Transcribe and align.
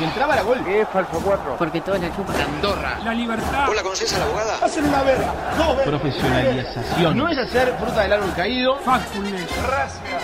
Y 0.00 0.04
entraba 0.04 0.34
la 0.34 0.42
gol. 0.42 0.58
Es 0.66 0.88
falso 0.88 1.20
4. 1.22 1.56
Porque 1.56 1.80
todos 1.80 2.00
la 2.00 2.14
chupan. 2.14 2.36
Andorra. 2.40 2.98
La 3.04 3.14
libertad. 3.14 3.66
¿Vos 3.66 3.76
la 3.76 3.82
conocés 3.82 4.12
a 4.14 4.18
la 4.18 4.24
abogada? 4.24 4.58
Hacen 4.62 4.84
una 4.86 5.02
verga. 5.02 5.32
Veces. 5.76 5.84
Profesionalización. 5.86 7.16
No 7.16 7.28
es 7.28 7.38
hacer 7.38 7.74
fruta 7.78 8.02
del 8.02 8.12
árbol 8.12 8.32
caído. 8.34 8.76
Factfulness. 8.78 9.50
Racia. 9.62 10.18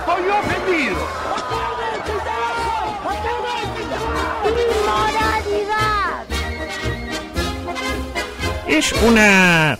Estoy 0.00 0.28
ofendido. 0.28 0.96
Es 8.68 8.92
una 9.02 9.78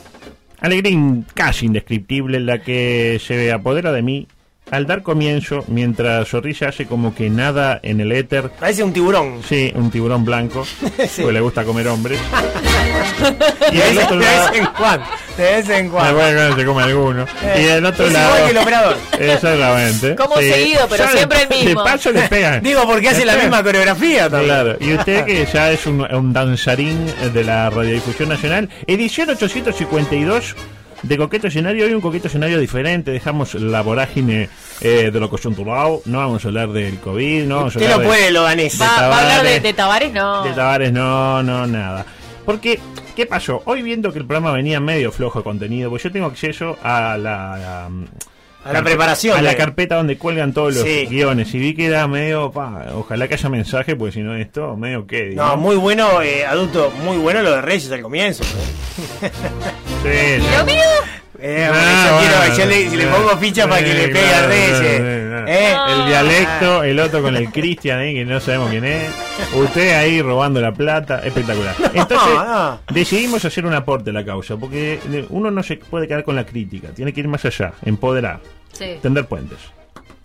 alegría 0.60 0.98
casi 1.32 1.66
indescriptible 1.66 2.40
la 2.40 2.58
que 2.58 3.20
se 3.24 3.52
apodera 3.52 3.92
de 3.92 4.02
mí 4.02 4.26
al 4.70 4.86
dar 4.86 5.02
comienzo 5.02 5.64
mientras 5.68 6.28
Zorrilla 6.28 6.68
hace 6.68 6.86
como 6.86 7.14
que 7.14 7.28
nada 7.30 7.80
en 7.82 8.00
el 8.00 8.12
éter. 8.12 8.50
Parece 8.58 8.82
un 8.82 8.92
tiburón. 8.92 9.40
Sí, 9.48 9.72
un 9.74 9.90
tiburón 9.90 10.24
blanco, 10.24 10.64
Sí. 10.98 11.22
porque 11.22 11.32
le 11.32 11.40
gusta 11.40 11.64
comer 11.64 11.88
hombres. 11.88 12.18
y 13.72 13.76
De 13.76 13.82
del 13.84 13.94
vez, 13.96 14.04
otro 14.04 14.18
de 14.18 14.24
lado... 14.24 14.50
vez 14.50 14.60
en 14.60 14.66
cuando. 14.66 15.06
De 15.36 15.42
vez 15.44 15.68
en 15.70 15.88
cuando. 15.88 16.14
bueno, 16.14 16.56
se 16.56 16.64
come 16.64 16.82
alguno. 16.82 17.26
Y 17.58 17.62
del 17.62 17.84
otro 17.86 18.06
es 18.06 18.12
lado... 18.12 18.28
igual 18.28 18.44
que 18.44 18.50
el 18.50 18.58
operador. 18.58 18.96
Exactamente. 19.18 20.14
Como 20.16 20.36
seguido, 20.36 20.86
pero 20.88 21.04
Ya 21.04 21.10
de- 21.10 21.16
siempre 21.16 21.42
el 21.42 21.48
mismo. 21.48 21.68
De 21.68 21.74
paso 21.90 22.12
le 22.12 22.22
pegan. 22.28 22.62
Digo, 22.62 22.86
porque 22.86 23.08
hace 23.08 23.24
la 23.24 23.36
misma 23.36 23.62
coreografía 23.62 24.28
también. 24.28 24.44
Claro, 24.54 24.76
y 24.80 24.94
usted 24.94 25.24
que 25.24 25.46
ya 25.52 25.70
es 25.70 25.86
un, 25.86 26.00
un 26.02 26.32
danzarín 26.32 27.06
de 27.32 27.44
la 27.44 27.70
Radiodifusión 27.70 28.28
Nacional, 28.28 28.68
edición 28.86 29.30
852 29.30 30.54
de 31.02 31.16
Coqueto 31.16 31.46
Escenario, 31.46 31.86
hoy 31.86 31.94
un 31.94 32.00
Coqueto 32.00 32.28
Escenario 32.28 32.58
diferente, 32.58 33.10
dejamos 33.10 33.54
la 33.54 33.80
vorágine 33.82 34.48
eh, 34.80 35.10
de 35.12 35.20
lo 35.20 35.30
coyuntural, 35.30 35.98
no 36.04 36.18
vamos 36.18 36.44
a 36.44 36.48
hablar 36.48 36.68
del 36.70 36.98
COVID, 36.98 37.44
no 37.44 37.56
vamos 37.56 37.76
a 37.76 37.78
Usted 37.78 37.90
hablar 37.90 37.98
no 37.98 38.02
de- 38.02 38.08
puede, 38.18 38.30
lo 38.32 38.42
danés. 38.42 38.78
de 38.78 38.84
Va, 38.84 39.08
va 39.08 39.16
a 39.16 39.20
hablar 39.20 39.22
de, 39.22 39.36
Tavares. 39.36 39.62
de 39.62 39.72
Tavares, 39.72 40.12
no. 40.12 40.44
de 40.44 40.50
Tavares, 40.52 40.92
no, 40.92 41.42
no, 41.42 41.66
nada. 41.66 42.04
Porque, 42.44 42.80
¿qué 43.16 43.26
pasó? 43.26 43.62
Hoy 43.66 43.82
viendo 43.82 44.12
que 44.12 44.18
el 44.18 44.26
programa 44.26 44.52
venía 44.52 44.80
medio 44.80 45.10
flojo 45.12 45.38
de 45.40 45.44
contenido, 45.44 45.88
pues 45.90 46.02
yo 46.02 46.10
tengo 46.12 46.26
acceso 46.26 46.76
a 46.82 47.16
la... 47.18 47.86
a- 47.86 47.90
A 48.62 48.72
la 48.74 48.82
preparación 48.82 49.38
A 49.38 49.42
la 49.42 49.50
de- 49.50 49.56
carpeta 49.56 49.96
donde 49.96 50.18
cuelgan 50.18 50.52
todos 50.52 50.74
los 50.74 50.84
Sí. 50.84 51.06
guiones. 51.08 51.52
Y 51.54 51.58
vi 51.58 51.74
que 51.74 51.86
era 51.86 52.06
medio. 52.06 52.52
pa, 52.52 52.88
ojalá 52.94 53.26
que 53.26 53.34
haya 53.34 53.48
mensaje, 53.48 53.96
porque 53.96 54.12
si 54.12 54.20
no, 54.20 54.34
esto, 54.36 54.76
medio 54.76 55.06
que. 55.06 55.30
No, 55.34 55.56
muy 55.56 55.76
bueno, 55.76 56.20
eh, 56.20 56.44
adulto, 56.44 56.92
muy 57.02 57.16
bueno 57.16 57.40
lo 57.42 57.52
de 57.52 57.62
Reyes 57.62 57.90
al 57.90 58.02
comienzo. 58.02 58.44
Sí, 58.44 59.28
¿Y 60.04 60.56
lo 60.58 60.64
mío? 60.64 60.82
Eh, 61.42 61.66
Ah, 61.66 61.70
bueno, 61.72 61.90
yo 62.02 62.16
bueno, 62.16 62.54
quiero, 62.54 62.90
yo 62.90 62.96
le, 62.98 63.06
pongo 63.06 63.36
ficha 63.38 63.68
para 63.68 63.82
que 63.84 63.94
le 63.94 64.08
pegue 64.08 64.26
a 64.26 64.30
claro, 64.30 64.48
Reyes. 64.48 64.80
Eh, 64.82 65.74
El 65.88 66.06
dialecto, 66.06 66.82
el 66.84 67.00
otro 67.00 67.22
con 67.22 67.34
el 67.36 67.50
Cristian 67.50 67.98
ahí, 67.98 68.14
que 68.14 68.24
no 68.24 68.38
sabemos 68.40 68.70
quién 68.70 68.84
es. 68.84 69.10
Usted 69.54 69.94
ahí 69.98 70.20
robando 70.22 70.60
la 70.60 70.72
plata, 70.72 71.20
espectacular. 71.24 71.74
Entonces, 71.94 72.34
no. 72.34 72.80
decidimos 72.92 73.44
hacer 73.44 73.64
un 73.66 73.74
aporte 73.74 74.10
a 74.10 74.12
la 74.12 74.24
causa, 74.24 74.56
porque 74.56 75.00
eh, 75.10 75.26
uno 75.30 75.50
no 75.50 75.62
se 75.62 75.76
puede 75.76 76.06
quedar 76.06 76.24
con 76.24 76.36
la 76.36 76.44
crítica, 76.44 76.88
tiene 76.88 77.12
que 77.12 77.20
ir 77.20 77.28
más 77.28 77.44
allá, 77.44 77.72
empoderar, 77.84 78.40
Sí. 78.72 78.98
tender 79.02 79.24
puentes, 79.26 79.58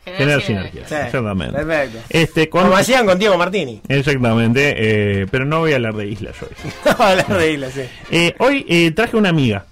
Generar 0.03 0.17
generar 0.19 0.41
sinergia. 0.43 0.71
sinergias. 0.85 0.89
Sí, 0.89 0.95
Exactamente. 1.07 1.53
perfecto. 1.57 1.97
Este, 2.09 2.49
con- 2.49 2.63
Como 2.63 2.75
hacían 2.77 3.05
con 3.07 3.17
Diego 3.17 3.37
Martini. 3.37 3.81
Exactamente, 3.87 4.75
eh, 4.77 5.27
pero 5.31 5.45
no 5.45 5.59
voy 5.59 5.71
a 5.71 5.75
hablar 5.77 5.93
de 5.95 6.07
islas 6.07 6.35
hoy. 6.43 6.49
No, 6.85 7.03
hablar 7.03 7.27
de 7.39 7.51
islas, 7.53 7.71
sí. 7.73 7.81
Eh, 8.11 8.35
hoy 8.39 8.65
eh, 8.69 8.91
traje 8.91 9.17
una 9.17 9.29
amiga, 9.29 9.65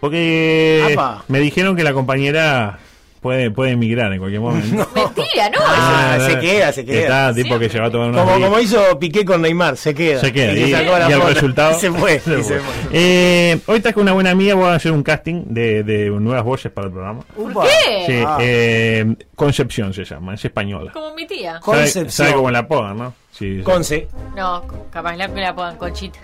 porque 0.00 0.90
Apa. 0.92 1.24
me 1.28 1.38
dijeron 1.40 1.76
que 1.76 1.84
la 1.84 1.92
compañera 1.92 2.78
puede, 3.20 3.50
puede 3.50 3.72
emigrar 3.72 4.12
en 4.12 4.18
cualquier 4.18 4.40
momento. 4.40 4.88
Mentira, 4.94 5.50
¿no? 5.50 5.58
Ah, 5.62 5.96
Ah, 6.14 6.18
se 6.26 6.38
queda, 6.38 6.72
se 6.72 6.84
queda. 6.84 7.00
Está, 7.30 7.34
tipo 7.34 7.58
que 7.58 7.68
se 7.68 7.78
va 7.78 7.86
a 7.86 7.90
tomar 7.90 8.08
una 8.10 8.24
Como, 8.24 8.40
como 8.40 8.58
hizo 8.58 8.98
Piqué 8.98 9.24
con 9.24 9.42
Neymar, 9.42 9.76
se 9.76 9.94
queda. 9.94 10.20
Se 10.20 10.32
queda. 10.32 10.52
Y, 10.54 10.62
Y, 10.62 10.64
se 10.66 10.70
sacó 10.72 10.98
la 10.98 11.08
y 11.10 11.12
el 11.12 11.22
resultado. 11.22 11.74
Se 11.78 11.90
fue. 11.92 12.18
se 12.18 12.42
fue. 12.42 12.60
Eh, 12.92 13.58
hoy 13.66 13.80
traje 13.80 14.00
una 14.00 14.12
buena 14.12 14.30
amiga. 14.30 14.54
Voy 14.54 14.66
a 14.66 14.74
hacer 14.74 14.90
un 14.92 15.02
casting 15.02 15.42
de, 15.46 15.82
de 15.84 16.10
nuevas 16.10 16.44
voces 16.44 16.72
para 16.72 16.86
el 16.88 16.92
programa. 16.92 17.20
Upa. 17.36 17.64
¿Qué? 17.64 18.04
Sí, 18.06 18.22
Ah. 18.26 18.38
eh, 18.40 19.14
Concepción 19.36 19.92
se 19.94 20.04
llama, 20.04 20.34
es 20.34 20.44
española. 20.44 20.90
Como 20.92 21.14
mi 21.14 21.26
tía. 21.26 21.60
Con- 21.60 21.74
¿Sabe, 21.76 21.84
Concepción. 21.86 22.10
sabe 22.10 22.32
cómo 22.34 22.50
la 22.50 22.66
podan, 22.66 22.98
no? 22.98 23.14
Sí, 23.32 23.56
sí. 23.58 23.62
Conce. 23.62 24.08
No, 24.36 24.62
capaz 24.90 25.16
la 25.16 25.28
que 25.32 25.40
la 25.40 25.54
pongan 25.54 25.76
Conchita. 25.76 26.18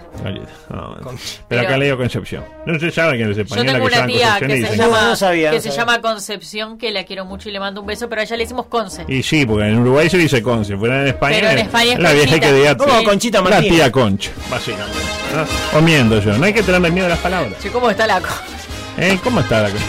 No, 0.69 0.97
Concha. 1.03 1.23
pero 1.49 1.61
acá 1.63 1.69
Pero- 1.69 1.79
le 1.79 1.85
digo 1.87 1.97
Concepción. 1.97 2.45
No 2.67 2.79
se 2.79 2.91
sabe 2.91 3.17
quién 3.17 3.31
es 3.31 3.37
Yo 3.37 3.43
española 3.43 3.73
tengo 3.75 3.87
que 3.89 3.97
una 3.97 4.07
tía 4.07 4.37
que 4.39 4.47
se 4.49 4.55
dicen- 4.55 4.77
llama, 4.79 5.01
No, 5.01 5.09
no 5.09 5.17
sabía, 5.17 5.51
que 5.51 5.57
no 5.57 5.63
se 5.63 5.71
llama 5.71 6.01
Concepción, 6.03 6.77
que 6.79 6.91
la 6.91 7.05
quiero 7.05 7.25
mucho 7.25 7.49
y 7.49 7.53
le 7.53 7.61
mando 7.61 7.81
un 7.81 7.87
beso, 7.87 8.09
pero 8.09 8.21
a 8.21 8.25
ella 8.25 8.37
le 8.37 8.43
decimos 8.45 8.67
Conce. 8.67 9.05
Y 9.09 9.23
sí, 9.23 9.47
porque 9.47 9.67
en 9.69 9.79
Uruguay 9.79 10.11
se 10.11 10.19
dice 10.19 10.43
Conce, 10.43 10.77
fuera 10.77 11.01
en 11.03 11.07
España. 11.09 11.37
Pero 11.37 11.51
en 11.53 11.59
España 11.59 11.93
es 11.95 11.99
la 12.01 12.13
vieja 12.13 12.27
Conchita. 12.29 12.47
que 12.49 12.53
diga 12.55 12.77
Como 12.77 13.05
Conchita 13.05 13.41
la 13.43 13.61
tía 13.61 13.93
Concha, 13.93 14.31
básicamente. 14.51 14.99
¿no? 15.73 15.79
O 15.79 15.83
miento 15.83 16.21
yo, 16.21 16.37
no 16.37 16.45
hay 16.45 16.53
que 16.53 16.63
tenerle 16.63 16.91
miedo 16.91 17.07
a 17.07 17.11
las 17.11 17.19
palabras. 17.21 17.55
Che, 17.63 17.71
¿cómo 17.71 17.89
está 17.91 18.07
la 18.07 18.21
cosa? 18.21 18.43
¿Eh? 18.99 19.19
¿Cómo 19.23 19.41
está 19.41 19.63
la 19.63 19.71
cosa? 19.71 19.85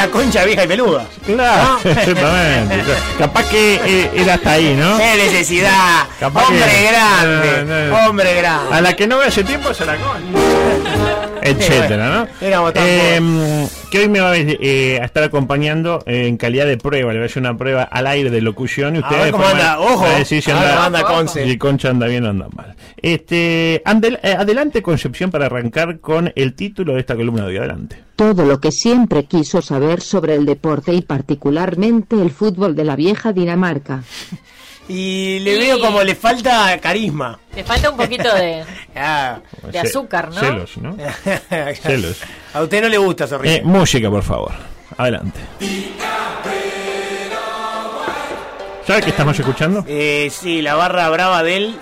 La 0.00 0.08
concha 0.08 0.44
vieja 0.44 0.64
y 0.64 0.66
peluda. 0.66 1.04
Claro, 1.26 1.78
exactamente. 1.84 2.84
Capaz 3.18 3.44
que 3.50 3.74
eh, 3.74 4.10
era 4.14 4.34
hasta 4.34 4.52
ahí, 4.52 4.74
¿no? 4.74 4.96
¡Qué 4.96 5.14
necesidad! 5.16 6.04
Capaz 6.18 6.46
¡Hombre 6.48 6.64
que- 6.64 6.88
grande! 6.90 7.64
No, 7.90 7.98
no. 7.98 8.08
¡Hombre 8.08 8.34
grande! 8.36 8.74
A 8.74 8.80
la 8.80 8.96
que 8.96 9.06
no 9.06 9.18
ve 9.18 9.26
hace 9.26 9.44
tiempo 9.44 9.74
se 9.74 9.84
la 9.84 9.96
con. 9.96 10.22
Etcétera, 11.42 12.08
¿no? 12.08 12.46
Éramos 12.46 12.72
tan 12.74 12.82
Eh, 12.86 13.68
que 13.90 13.98
hoy 13.98 14.08
me 14.08 14.20
va 14.20 14.30
a, 14.32 14.36
eh, 14.38 14.98
a 15.00 15.04
estar 15.04 15.22
acompañando 15.24 16.02
eh, 16.06 16.26
en 16.28 16.36
calidad 16.36 16.66
de 16.66 16.76
prueba. 16.78 17.12
Le 17.12 17.18
voy 17.18 17.24
a 17.24 17.26
hacer 17.26 17.40
una 17.42 17.56
prueba 17.56 17.82
al 17.82 18.06
aire 18.06 18.30
de 18.30 18.40
locución. 18.40 18.96
Y 18.96 19.00
A 19.02 19.08
ver 19.10 19.32
cómo 19.32 19.44
anda. 19.44 19.76
van 19.76 19.88
Ojo. 19.88 20.04
a 20.06 20.18
decir 20.18 20.42
si 20.42 20.50
A 20.50 20.86
anda. 20.86 21.02
Conce. 21.02 21.44
si 21.44 21.58
Concha 21.58 21.90
anda 21.90 22.06
bien 22.06 22.24
o 22.24 22.30
anda 22.30 22.48
mal. 22.54 22.74
Este, 22.96 23.82
andel- 23.84 24.20
eh, 24.22 24.36
adelante, 24.38 24.82
Concepción, 24.82 25.30
para 25.30 25.46
arrancar 25.46 26.00
con 26.00 26.32
el 26.36 26.54
título 26.54 26.94
de 26.94 27.00
esta 27.00 27.16
columna 27.16 27.42
de 27.42 27.48
hoy. 27.48 27.56
Adelante. 27.58 27.96
Todo 28.16 28.44
lo 28.44 28.60
que 28.60 28.70
siempre 28.72 29.24
quiso 29.24 29.62
saber 29.62 30.00
sobre 30.00 30.34
el 30.34 30.46
deporte 30.46 30.92
y 30.94 31.02
particularmente 31.02 32.20
el 32.20 32.30
fútbol 32.30 32.76
de 32.76 32.84
la 32.84 32.96
vieja 32.96 33.32
Dinamarca. 33.32 34.02
Y 34.92 35.38
le 35.40 35.56
veo 35.56 35.78
como 35.78 36.02
le 36.02 36.16
falta 36.16 36.76
carisma. 36.80 37.38
Le 37.54 37.62
falta 37.62 37.90
un 37.90 37.96
poquito 37.96 38.34
de, 38.34 38.64
Ah. 38.96 39.38
de 39.70 39.78
azúcar, 39.78 40.28
¿no? 40.28 40.40
Celos, 40.40 40.76
¿no? 40.78 40.96
Celos. 41.82 42.20
A 42.54 42.62
usted 42.62 42.82
no 42.82 42.88
le 42.88 42.98
gusta 42.98 43.26
sonreír. 43.26 43.58
Eh, 43.58 43.62
música, 43.64 44.10
por 44.10 44.22
favor. 44.22 44.52
Adelante. 44.96 45.40
¿Sabe 48.86 49.02
qué 49.02 49.10
estamos 49.10 49.38
escuchando? 49.38 49.84
Eh, 49.86 50.28
sí, 50.32 50.62
la 50.62 50.74
barra 50.74 51.08
brava 51.10 51.42
de 51.42 51.56
él. 51.56 51.76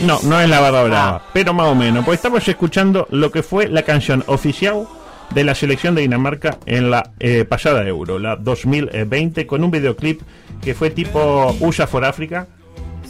No, 0.00 0.18
no 0.24 0.40
es 0.40 0.48
la 0.48 0.60
barra 0.60 0.82
brava, 0.82 1.16
Ah. 1.16 1.22
pero 1.32 1.54
más 1.54 1.68
o 1.68 1.74
menos, 1.74 2.04
porque 2.04 2.16
estamos 2.16 2.46
escuchando 2.46 3.06
lo 3.10 3.30
que 3.30 3.42
fue 3.42 3.68
la 3.68 3.82
canción 3.82 4.24
oficial 4.26 4.86
de 5.30 5.44
la 5.44 5.54
selección 5.54 5.94
de 5.94 6.02
Dinamarca 6.02 6.58
en 6.66 6.90
la 6.90 7.12
eh, 7.20 7.44
pasada 7.44 7.86
Euro, 7.86 8.18
la 8.18 8.36
2020, 8.36 9.46
con 9.46 9.62
un 9.64 9.70
videoclip 9.70 10.20
que 10.62 10.74
fue 10.74 10.90
tipo 10.90 11.56
USA 11.60 11.86
for 11.86 12.04
Africa, 12.04 12.48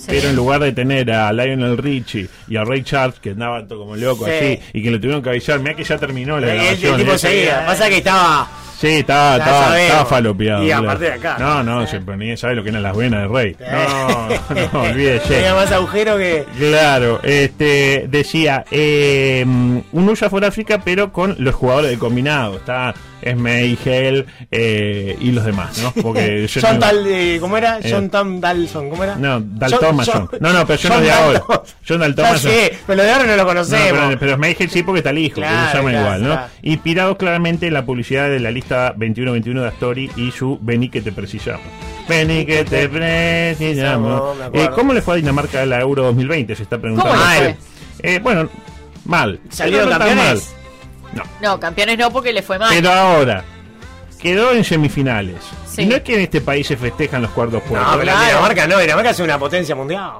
Sí. 0.06 0.12
pero 0.16 0.28
en 0.30 0.36
lugar 0.36 0.60
de 0.60 0.72
tener 0.72 1.10
a 1.10 1.32
Lionel 1.32 1.76
Richie 1.78 2.28
y 2.48 2.56
a 2.56 2.64
Ray 2.64 2.82
Charles, 2.82 3.18
que 3.20 3.30
andaban 3.30 3.66
todo 3.68 3.80
como 3.80 3.96
loco 3.96 4.24
Sí. 4.26 4.30
así, 4.32 4.60
y 4.72 4.82
que 4.82 4.90
le 4.90 4.98
tuvieron 4.98 5.22
que 5.22 5.30
avisar, 5.30 5.58
mira 5.60 5.74
que 5.74 5.84
ya 5.84 5.98
terminó 5.98 6.38
la 6.38 6.46
El, 6.46 6.52
el 6.52 6.58
grabación. 6.64 6.96
tipo 6.98 7.12
ese- 7.12 7.28
seguía. 7.28 7.66
Pasa 7.66 7.88
que 7.88 7.96
estaba. 7.98 8.48
Sí, 8.78 8.88
estaba, 8.88 9.38
estaba, 9.38 9.80
estaba 9.80 10.04
falopeado. 10.04 10.62
Y 10.62 10.70
aparte 10.70 11.04
de 11.06 11.12
acá. 11.14 11.36
No, 11.38 11.62
no, 11.62 11.86
se 11.86 11.98
ponía, 12.00 12.36
¿sabe 12.36 12.56
lo 12.56 12.62
que 12.62 12.68
eran 12.68 12.82
las 12.82 12.94
venas 12.94 13.22
de 13.22 13.28
Rey? 13.28 13.56
No, 13.58 14.28
no, 14.72 14.80
olvídese. 14.82 15.28
Tenía 15.34 15.54
más 15.54 15.72
agujero 15.72 16.18
que. 16.18 16.44
Claro, 16.58 17.18
este 17.22 18.04
decía, 18.10 18.66
eh, 18.70 19.44
un 19.46 20.08
USA 20.08 20.28
for 20.28 20.44
África, 20.44 20.82
pero 20.84 21.10
con 21.10 21.36
los 21.38 21.54
jugadores 21.54 21.88
del 21.90 21.98
combinado. 21.98 22.56
Está 22.56 22.94
Schmeichel 23.32 24.26
eh, 24.50 25.16
y 25.20 25.32
los 25.32 25.44
demás, 25.44 25.78
¿no? 25.82 25.92
Porque 26.02 26.46
yo 26.52 26.60
John 26.62 26.74
no- 26.74 26.80
Tal, 26.80 27.06
eh, 27.06 27.38
¿cómo 27.40 27.56
era? 27.56 27.78
Eh. 27.78 27.88
John 27.90 28.10
Tam 28.10 28.40
Dalson, 28.40 28.90
¿cómo 28.90 29.04
era? 29.04 29.16
No, 29.16 29.40
Dal 29.40 29.70
John- 29.72 29.80
Thomason. 29.80 30.28
John- 30.30 30.38
No, 30.40 30.52
no, 30.52 30.66
pero 30.66 30.78
yo 30.78 30.88
no 30.88 30.94
John 30.96 31.04
de 31.04 31.10
ahora. 31.12 31.44
John 31.88 32.00
Dal 32.00 32.14
Ya 32.14 32.22
Thomason. 32.24 32.50
sé, 32.50 32.78
pero 32.86 33.02
de 33.02 33.10
ahora 33.10 33.24
no 33.26 33.32
lo 33.36 33.42
No, 33.42 33.48
conocemos. 33.48 34.00
pero, 34.06 34.18
pero 34.18 34.32
Schmeichel 34.34 34.70
sí 34.70 34.82
porque 34.82 34.98
está 34.98 35.10
el 35.10 35.18
hijo, 35.18 35.36
que 35.36 35.40
Claro, 35.42 35.70
se 35.70 35.76
llama 35.78 35.90
claro, 35.90 36.04
igual, 36.06 36.22
¿no? 36.22 36.28
claro. 36.34 36.48
Inspirados 36.62 37.16
claramente 37.16 37.66
en 37.66 37.74
la 37.74 37.84
publicidad 37.84 38.28
de 38.28 38.40
la 38.40 38.50
lista 38.50 38.94
21-21 38.96 39.60
de 39.62 39.68
Astori 39.68 40.10
y 40.16 40.30
su 40.30 40.58
Vení 40.60 40.88
que 40.88 41.00
te 41.02 41.12
precisamos. 41.12 41.62
Vení 42.08 42.46
que 42.46 42.64
te 42.64 42.88
precisamos. 42.88 44.36
Eh, 44.52 44.68
¿Cómo 44.74 44.92
le 44.92 45.02
fue 45.02 45.14
a 45.14 45.16
Dinamarca 45.16 45.64
la 45.66 45.80
Euro 45.80 46.04
2020? 46.04 46.54
Se 46.54 46.62
está 46.62 46.78
preguntando. 46.78 47.12
¿Cómo 47.12 47.24
le 47.24 47.40
Mal. 47.40 47.56
fue? 48.00 48.14
Eh, 48.14 48.18
bueno, 48.20 48.48
mal. 49.04 49.40
¿Salieron 49.48 49.90
no 49.90 49.98
campeones? 49.98 50.54
No, 51.40 51.58
campeones 51.60 51.98
no 51.98 52.10
porque 52.10 52.32
le 52.32 52.42
fue 52.42 52.58
mal. 52.58 52.68
Pero 52.74 52.90
ahora, 52.92 53.44
quedó 54.20 54.52
en 54.52 54.64
semifinales. 54.64 55.36
Sí. 55.66 55.82
Y 55.82 55.86
no 55.86 55.96
es 55.96 56.02
que 56.02 56.14
en 56.14 56.20
este 56.22 56.40
país 56.40 56.66
se 56.66 56.76
festejan 56.76 57.22
los 57.22 57.30
cuartos 57.32 57.62
puestos. 57.62 57.90
No, 57.92 57.98
pero 57.98 58.12
Claro. 58.12 58.26
Dinamarca 58.26 58.66
no, 58.66 58.78
Dinamarca 58.78 59.10
es 59.10 59.20
una 59.20 59.38
potencia 59.38 59.74
mundial. 59.74 60.10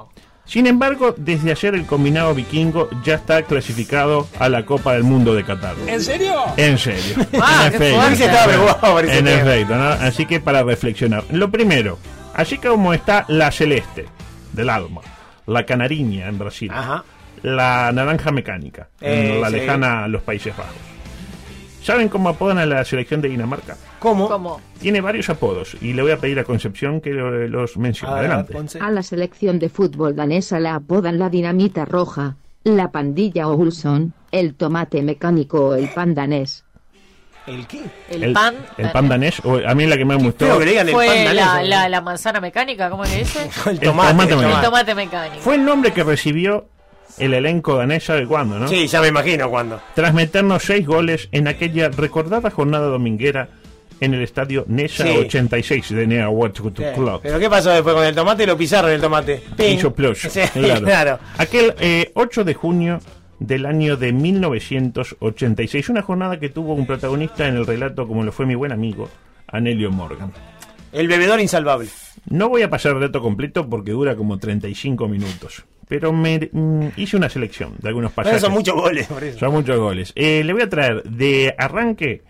Sin 0.45 0.65
embargo, 0.65 1.13
desde 1.17 1.51
ayer 1.51 1.75
el 1.75 1.85
combinado 1.85 2.33
vikingo 2.33 2.89
ya 3.03 3.15
está 3.15 3.41
clasificado 3.43 4.27
a 4.39 4.47
la 4.47 4.65
Copa 4.65 4.93
del 4.93 5.03
Mundo 5.03 5.33
de 5.35 5.43
Qatar. 5.43 5.75
¿En 5.87 6.01
serio? 6.01 6.33
En 6.55 6.77
serio. 6.77 7.15
Ah, 7.41 7.63
en 7.67 7.73
efecto. 7.75 7.95
fuerte. 7.99 8.15
se 8.15 8.25
estaba 8.25 8.45
preocupado 8.47 8.93
por 8.93 9.05
ese 9.05 9.17
En 9.17 9.25
tema. 9.25 9.41
efecto, 9.41 9.75
¿no? 9.75 9.89
Así 9.89 10.25
que 10.25 10.39
para 10.39 10.63
reflexionar. 10.63 11.25
Lo 11.31 11.51
primero, 11.51 11.99
así 12.33 12.57
como 12.59 12.93
está 12.93 13.25
la 13.27 13.51
celeste 13.51 14.05
del 14.53 14.69
alma, 14.69 15.01
la 15.47 15.65
canariña 15.65 16.27
en 16.27 16.37
Brasil, 16.39 16.71
Ajá. 16.73 17.03
La 17.43 17.91
naranja 17.91 18.31
mecánica, 18.31 18.89
Eh, 19.01 19.33
en 19.35 19.41
la 19.41 19.49
sí. 19.49 19.55
lejana 19.55 20.03
a 20.05 20.07
los 20.07 20.21
Países 20.23 20.55
Bajos. 20.55 20.75
¿Saben 21.81 22.09
cómo 22.09 22.27
apodan 22.29 22.57
a 22.57 22.65
la 22.65 22.83
selección 22.83 23.21
de 23.21 23.29
Dinamarca? 23.29 23.77
¿Cómo? 23.99 24.27
¿Cómo? 24.27 24.59
Tiene 24.79 24.99
varios 24.99 25.29
apodos 25.29 25.77
y 25.81 25.93
le 25.93 26.01
voy 26.01 26.11
a 26.11 26.17
pedir 26.17 26.37
a 26.39 26.43
Concepción 26.43 26.99
que 26.99 27.11
lo- 27.11 27.47
los 27.47 27.77
mencione. 27.77 28.13
Adelante. 28.19 28.51
Ponce. 28.53 28.79
A 28.81 28.91
la 28.91 29.01
selección 29.03 29.57
de 29.57 29.69
fútbol 29.69 30.15
danesa 30.15 30.59
la 30.59 30.75
apodan 30.75 31.17
la 31.17 31.29
dinamita 31.29 31.85
roja, 31.85 32.35
la 32.65 32.91
pandilla 32.91 33.47
Olson, 33.47 34.13
el 34.31 34.55
tomate 34.55 35.01
mecánico 35.01 35.67
o 35.69 35.75
el 35.75 35.87
pan 35.87 36.13
danés. 36.13 36.65
¿El 37.45 37.65
qué? 37.65 37.81
El, 38.09 38.33
pan. 38.33 38.55
el 38.77 38.91
pan 38.91 39.07
danés, 39.07 39.39
o 39.45 39.57
a 39.65 39.73
mí 39.73 39.85
la 39.85 39.95
que 39.95 40.03
me 40.03 40.15
gustó. 40.15 40.59
Que 40.59 40.65
le 40.65 40.71
digan 40.71 40.89
el 40.89 40.93
pan 40.93 41.05
Fue 41.05 41.07
danés, 41.23 41.33
la, 41.35 41.55
¿no? 41.55 41.61
la, 41.63 41.87
la 41.89 42.01
manzana 42.01 42.41
mecánica, 42.41 42.89
¿cómo 42.89 43.03
que 43.03 43.15
dice? 43.19 43.39
El 43.67 43.71
El 43.71 43.79
tomate. 43.79 44.09
el 44.33 44.37
me 44.39 44.45
El 44.53 44.61
tomate 44.61 44.93
mecánico. 44.95 45.41
Fue 45.41 45.55
el 45.55 45.63
nombre 45.63 45.93
que 45.93 46.03
recibió 46.03 46.67
el 47.17 47.33
elenco 47.33 47.75
danés, 47.77 48.03
¿sabe 48.05 48.25
cuándo, 48.25 48.59
no? 48.59 48.67
Sí, 48.67 48.87
ya 48.87 49.01
me 49.01 49.07
imagino 49.07 49.49
cuándo. 49.49 49.79
Tras 49.95 50.13
meternos 50.13 50.63
seis 50.63 50.85
goles 50.85 51.29
en 51.31 51.47
aquella 51.47 51.89
recordada 51.89 52.49
jornada 52.51 52.87
dominguera 52.87 53.49
en 53.99 54.13
el 54.13 54.21
estadio 54.21 54.63
Nesa 54.67 55.03
Sí. 55.05 55.09
86 55.09 55.89
de 55.89 56.05
Nea 56.07 56.29
Sí. 56.29 56.61
Club. 56.95 57.19
Pero 57.23 57.39
¿qué 57.39 57.49
pasó 57.49 57.71
después 57.71 57.95
con 57.95 58.05
el 58.05 58.13
tomate? 58.13 58.45
Lo 58.45 58.55
pisaron 58.55 58.91
el 58.91 59.01
tomate. 59.01 59.41
Hizo 59.57 59.91
plus, 59.93 60.19
Sí, 60.19 60.41
claro. 60.53 60.85
claro. 60.85 61.19
Aquel 61.37 61.73
eh, 61.79 62.11
8 62.13 62.43
de 62.43 62.53
junio 62.53 62.99
del 63.39 63.65
año 63.65 63.97
de 63.97 64.13
1986, 64.13 65.89
una 65.89 66.01
jornada 66.01 66.39
que 66.39 66.49
tuvo 66.49 66.73
un 66.73 66.85
protagonista 66.85 67.47
en 67.47 67.55
el 67.55 67.65
relato 67.65 68.07
como 68.07 68.23
lo 68.23 68.31
fue 68.31 68.45
mi 68.45 68.55
buen 68.55 68.71
amigo 68.71 69.09
Anelio 69.47 69.91
Morgan. 69.91 70.31
El 70.91 71.07
bebedor 71.07 71.39
insalvable. 71.39 71.89
No 72.29 72.49
voy 72.49 72.61
a 72.61 72.69
pasar 72.69 72.93
el 72.93 73.01
dato 73.01 73.21
completo 73.21 73.67
porque 73.69 73.91
dura 73.91 74.15
como 74.15 74.37
35 74.37 75.07
minutos, 75.07 75.63
pero 75.87 76.11
me 76.11 76.49
mm, 76.51 76.87
hice 76.97 77.17
una 77.17 77.29
selección 77.29 77.75
de 77.79 77.87
algunos 77.89 78.11
Pero 78.11 78.23
pasajes. 78.23 78.41
son 78.41 78.51
muchos 78.53 78.75
goles, 78.75 79.07
por 79.07 79.23
eso. 79.23 79.39
Son 79.39 79.51
muchos 79.51 79.79
goles. 79.79 80.11
Eh, 80.15 80.43
le 80.43 80.53
voy 80.53 80.61
a 80.63 80.69
traer 80.69 81.03
de 81.03 81.55
arranque 81.57 82.23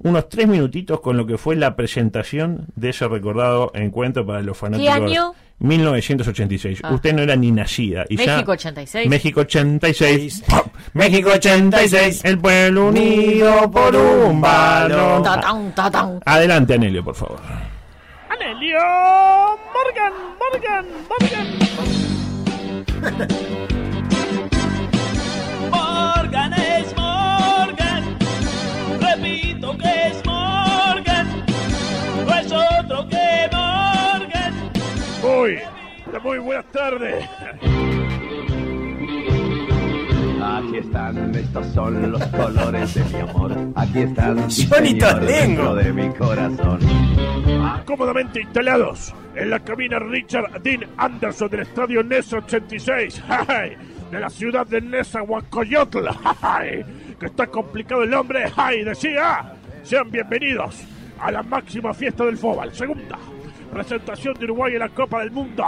unos 0.00 0.28
tres 0.28 0.48
minutitos 0.48 1.00
con 1.00 1.16
lo 1.16 1.24
que 1.26 1.38
fue 1.38 1.54
la 1.56 1.76
presentación 1.76 2.66
de 2.74 2.90
ese 2.90 3.06
recordado 3.08 3.70
encuentro 3.74 4.26
para 4.26 4.42
los 4.42 4.58
fanáticos. 4.58 4.92
año? 4.94 5.32
1986. 5.60 6.80
Ah. 6.82 6.92
Usted 6.92 7.14
no 7.14 7.22
era 7.22 7.36
ni 7.36 7.52
nacida. 7.52 8.04
Y 8.08 8.16
ya- 8.16 8.34
México 8.34 8.52
86. 8.52 9.08
México 9.08 9.40
86. 9.42 10.42
Seis. 10.44 10.44
México 10.94 11.30
86. 11.32 12.24
El 12.24 12.38
pueblo 12.38 12.88
unido 12.88 13.70
por 13.70 13.94
un 13.94 14.40
balón. 14.40 15.22
Tatán, 15.22 15.72
tatán. 15.74 16.20
Adelante, 16.26 16.74
Anelio, 16.74 17.04
por 17.04 17.14
favor. 17.14 17.38
Anelio 18.28 18.78
Morgan, 19.72 20.12
Morgan, 20.40 20.86
Morgan. 21.08 21.46
Morgan 21.76 22.03
es 26.56 26.96
Morgan, 26.96 28.18
repito 29.00 29.76
que 29.76 30.06
es 30.06 30.24
Morgan, 30.24 31.44
no 32.26 32.34
es 32.34 32.52
otro 32.52 33.08
que 33.08 33.48
Morgan. 33.52 34.54
Muy, 35.22 35.58
muy 36.22 36.38
buenas 36.38 36.64
tardes. 36.72 37.28
Aquí 40.66 40.78
están, 40.78 41.34
estos 41.34 41.66
son 41.74 42.12
los 42.12 42.24
colores 42.28 42.94
de 42.94 43.04
mi 43.04 43.20
amor. 43.20 43.52
Aquí 43.74 43.98
están, 44.00 44.50
sí, 44.50 44.66
señor, 44.66 45.20
dentro 45.20 45.74
de 45.74 45.92
mi 45.92 46.08
corazón. 46.14 46.78
Cómodamente 47.84 48.40
instalados 48.40 49.14
en 49.34 49.50
la 49.50 49.60
cabina 49.60 49.98
Richard 49.98 50.62
Dean 50.62 50.86
Anderson 50.96 51.50
del 51.50 51.60
estadio 51.60 52.02
Nesa 52.02 52.38
86, 52.38 53.22
¡ay! 53.28 53.76
de 54.10 54.20
la 54.20 54.30
ciudad 54.30 54.66
de 54.66 54.80
Nezahualcóyotl, 54.80 56.06
¡ay! 56.42 56.82
que 57.20 57.26
está 57.26 57.46
complicado 57.46 58.02
el 58.02 58.10
nombre, 58.10 58.50
¡ay! 58.56 58.84
decía, 58.84 59.52
sean 59.82 60.10
bienvenidos 60.10 60.82
a 61.20 61.30
la 61.30 61.42
máxima 61.42 61.92
fiesta 61.92 62.24
del 62.24 62.38
fútbol, 62.38 62.72
segunda 62.72 63.18
presentación 63.70 64.34
de 64.34 64.44
Uruguay 64.44 64.74
en 64.74 64.78
la 64.78 64.88
Copa 64.88 65.20
del 65.20 65.30
Mundo 65.30 65.64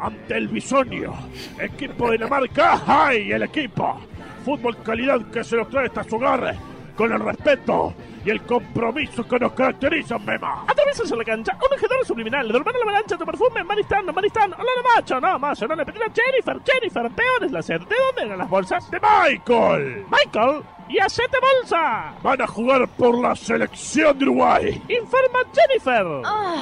ante 0.00 0.36
el 0.36 0.48
Bisonio, 0.48 1.12
equipo 1.58 2.06
de 2.06 2.18
Dinamarca, 2.18 2.82
¡ay! 2.86 3.32
el 3.32 3.42
equipo, 3.42 4.00
fútbol 4.48 4.82
calidad 4.82 5.20
que 5.30 5.44
se 5.44 5.56
nos 5.56 5.68
trae 5.68 5.88
hasta 5.88 6.02
su 6.04 6.16
hogar, 6.16 6.56
con 6.96 7.12
el 7.12 7.20
respeto 7.20 7.92
y 8.24 8.30
el 8.30 8.40
compromiso 8.46 9.22
que 9.28 9.38
nos 9.38 9.52
caracterizan, 9.52 10.24
Mema. 10.24 10.64
Atraviesas 10.66 11.10
la 11.10 11.22
cancha, 11.22 11.52
un 11.54 11.74
objetor 11.74 12.06
subliminal, 12.06 12.48
de 12.48 12.56
hermano 12.56 12.78
la 12.78 12.84
avalancha 12.84 13.16
de 13.18 13.26
perfume, 13.26 13.62
Maristán, 13.62 14.06
Maristán, 14.06 14.54
hola 14.54 14.70
macho, 14.94 15.20
no, 15.20 15.38
macho, 15.38 15.68
no 15.68 15.76
le 15.76 15.84
pedí 15.84 15.98
a 15.98 16.10
Jennifer, 16.10 16.58
Jennifer, 16.64 17.10
peor 17.10 17.44
es 17.44 17.52
la 17.52 17.60
sed. 17.60 17.80
¿De 17.80 17.94
dónde 17.94 18.22
eran 18.22 18.38
las 18.38 18.48
bolsas? 18.48 18.90
De 18.90 18.98
Michael. 18.98 20.06
Michael, 20.10 20.62
y 20.88 20.98
hacete 20.98 21.36
bolsa. 21.38 22.14
Van 22.22 22.40
a 22.40 22.46
jugar 22.46 22.88
por 22.88 23.18
la 23.18 23.36
selección 23.36 24.18
de 24.18 24.24
Uruguay. 24.24 24.82
Informa 24.88 25.40
Jennifer. 25.54 26.06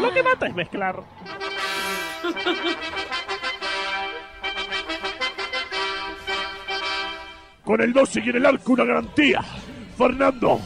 Lo 0.02 0.12
que 0.12 0.24
mata 0.24 0.48
es 0.48 0.54
mezclar. 0.56 1.04
Con 7.66 7.80
el 7.80 7.92
12 7.92 8.22
y 8.24 8.30
en 8.30 8.36
el 8.36 8.46
arco 8.46 8.74
una 8.74 8.84
garantía. 8.84 9.42
Fernando, 9.98 10.60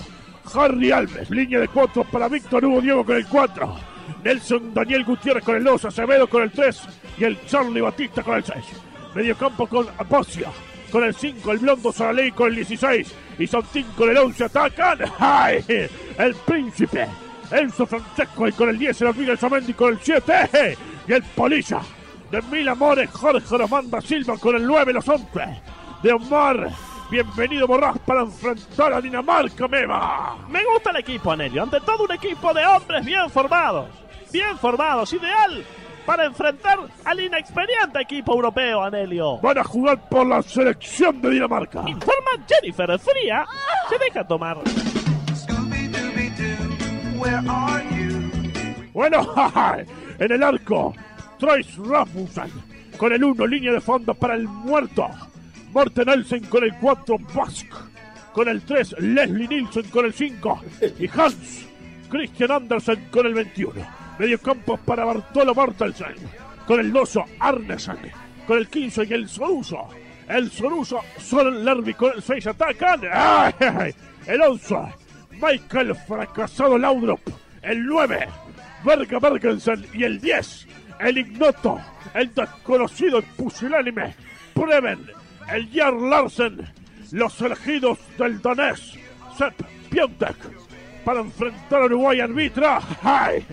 Harry 0.54 0.92
Alves, 0.92 1.30
línea 1.30 1.59
de 1.59 1.69
4 1.69 2.04
para 2.04 2.28
Víctor 2.28 2.62
Hugo 2.62 2.83
Diego 2.83 3.04
con 3.07 3.16
el 3.16 3.26
4. 3.26 3.76
Nelson 4.23 4.75
Daniel 4.75 5.04
Gutiérrez 5.04 5.42
con 5.42 5.57
el 5.57 5.64
2, 5.64 5.87
Acevedo 5.87 6.28
con 6.28 6.42
el 6.42 6.50
3 6.50 6.83
y 7.16 7.25
el 7.25 7.40
Charlie 7.47 7.80
Batista 7.80 8.23
con 8.23 8.37
el 8.37 8.45
6. 8.45 8.57
Mediocampo 9.14 9.66
con 9.66 9.87
Aposia, 9.97 10.50
con 10.92 11.02
el 11.04 11.14
5, 11.14 11.52
el 11.52 11.59
Blondo 11.59 11.90
Saraley 11.90 12.33
con 12.33 12.49
el 12.49 12.57
16 12.57 13.14
y 13.38 13.47
Santín 13.47 13.87
con 13.97 14.11
el 14.11 14.19
11 14.19 14.45
atacan. 14.45 14.99
¡Ay! 15.19 15.64
El 16.19 16.35
Príncipe, 16.47 17.07
Enzo 17.50 17.87
Francesco 17.87 18.47
y 18.47 18.52
con 18.52 18.69
el 18.69 18.78
10 18.78 19.00
el 19.00 19.07
Rodríguez 19.09 19.40
Zamendi 19.40 19.73
con 19.73 19.95
el 19.95 20.00
7 20.02 20.76
y 21.09 21.12
el 21.14 21.23
Polilla. 21.23 21.80
De 22.30 22.42
Mil 22.42 22.69
Amores, 22.69 23.09
Jorge 23.11 23.57
Román 23.57 23.90
da 23.90 24.02
Silva 24.02 24.37
con 24.37 24.54
el 24.54 24.66
9 24.66 24.92
los 24.92 25.09
11. 25.09 25.26
De 26.02 26.12
Omar, 26.12 26.71
bienvenido 27.10 27.66
Borrás 27.66 27.98
para 28.00 28.22
enfrentar 28.22 28.92
a 28.92 29.00
Dinamarca, 29.00 29.66
Mema. 29.66 30.36
Me 30.48 30.64
gusta 30.64 30.90
el 30.90 30.96
equipo, 30.96 31.32
Anelio. 31.32 31.64
Ante 31.64 31.80
todo 31.80 32.04
un 32.04 32.12
equipo 32.12 32.54
de 32.54 32.64
hombres 32.64 33.04
bien 33.04 33.28
formados. 33.28 33.88
Bien 34.32 34.56
formados, 34.58 35.12
ideal 35.12 35.64
para 36.06 36.24
enfrentar 36.24 36.78
al 37.04 37.20
inexperiente 37.20 38.00
equipo 38.00 38.32
europeo, 38.34 38.82
Anelio. 38.82 39.38
Van 39.38 39.58
a 39.58 39.64
jugar 39.64 40.08
por 40.08 40.26
la 40.26 40.42
selección 40.42 41.20
de 41.20 41.30
Dinamarca. 41.30 41.84
Informa 41.86 42.30
Jennifer 42.48 42.98
Fría. 42.98 43.46
Se 43.88 43.98
deja 43.98 44.26
tomar. 44.26 44.58
Bueno, 48.92 49.34
en 50.18 50.32
el 50.32 50.42
arco, 50.42 50.94
Trace 51.38 51.70
Rasmussen 51.78 52.50
con 52.96 53.12
el 53.12 53.22
1, 53.22 53.46
línea 53.46 53.72
de 53.72 53.80
fondo 53.80 54.14
para 54.14 54.34
el 54.34 54.46
muerto. 54.46 55.08
Morten 55.72 56.08
Elsen 56.08 56.44
con 56.44 56.64
el 56.64 56.74
4, 56.76 57.18
Bask 57.34 57.66
con 58.32 58.48
el 58.48 58.62
3, 58.62 58.96
Leslie 58.98 59.48
Nielsen 59.48 59.84
con 59.90 60.04
el 60.04 60.12
5 60.12 60.62
y 60.98 61.08
Hans 61.08 61.66
Christian 62.08 62.50
Andersen 62.50 63.08
con 63.10 63.26
el 63.26 63.34
21. 63.34 63.72
Mediocampo 64.18 64.76
para 64.78 65.04
Bartolo 65.04 65.54
Mortensen 65.54 66.14
con 66.66 66.80
el 66.80 66.92
2, 66.92 67.18
Arnesen 67.38 67.98
con 68.46 68.58
el 68.58 68.68
15 68.68 69.04
y 69.04 69.12
el 69.12 69.28
Soluso. 69.28 69.88
El 70.28 70.50
Soruso, 70.50 71.00
Soren 71.18 71.64
Lerby 71.64 71.94
con 71.94 72.12
el 72.14 72.22
6 72.22 72.48
atacan. 72.48 73.00
¡Ay! 73.12 73.94
El 74.26 74.42
11, 74.42 74.76
Michael 75.40 75.94
fracasado 76.06 76.78
Laudrup. 76.78 77.20
El 77.62 77.84
9, 77.86 78.28
Berga 78.84 79.18
Bergensen. 79.18 79.86
Y 79.92 80.04
el 80.04 80.20
10, 80.20 80.66
el 81.00 81.18
ignoto, 81.18 81.80
el 82.14 82.32
desconocido, 82.34 83.18
el 83.18 83.24
pusilánime, 83.24 84.14
Preven, 84.54 85.06
el 85.52 85.69
Jarl 85.73 86.11
Larsen. 86.11 86.66
Los 87.12 87.40
elegidos 87.40 87.99
del 88.16 88.40
danés, 88.40 88.95
Sepp 89.37 89.61
Piontek, 89.90 90.37
para 91.04 91.21
enfrentar 91.21 91.83
a 91.83 91.87
Uruguay 91.87 92.21
arbitra. 92.21 92.80
¡Ay! 93.02 93.45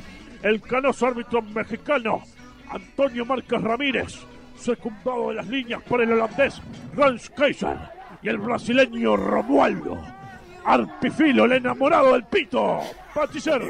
El 0.44 0.62
canoso 0.62 1.08
árbitro 1.08 1.42
mexicano, 1.42 2.22
Antonio 2.70 3.26
Márquez 3.26 3.62
Ramírez, 3.62 4.20
secundado 4.56 5.30
de 5.30 5.36
las 5.36 5.48
líneas 5.48 5.82
por 5.84 6.02
el 6.02 6.12
holandés 6.14 6.62
Rans 6.96 7.32
Kaiser 7.32 7.78
y 8.22 8.30
el 8.30 8.38
brasileño 8.38 9.18
Romualdo. 9.18 9.98
Arpifilo, 10.66 11.46
el 11.46 11.54
enamorado 11.54 12.14
del 12.14 12.26
pito. 12.26 12.82
Paticer. 13.16 13.62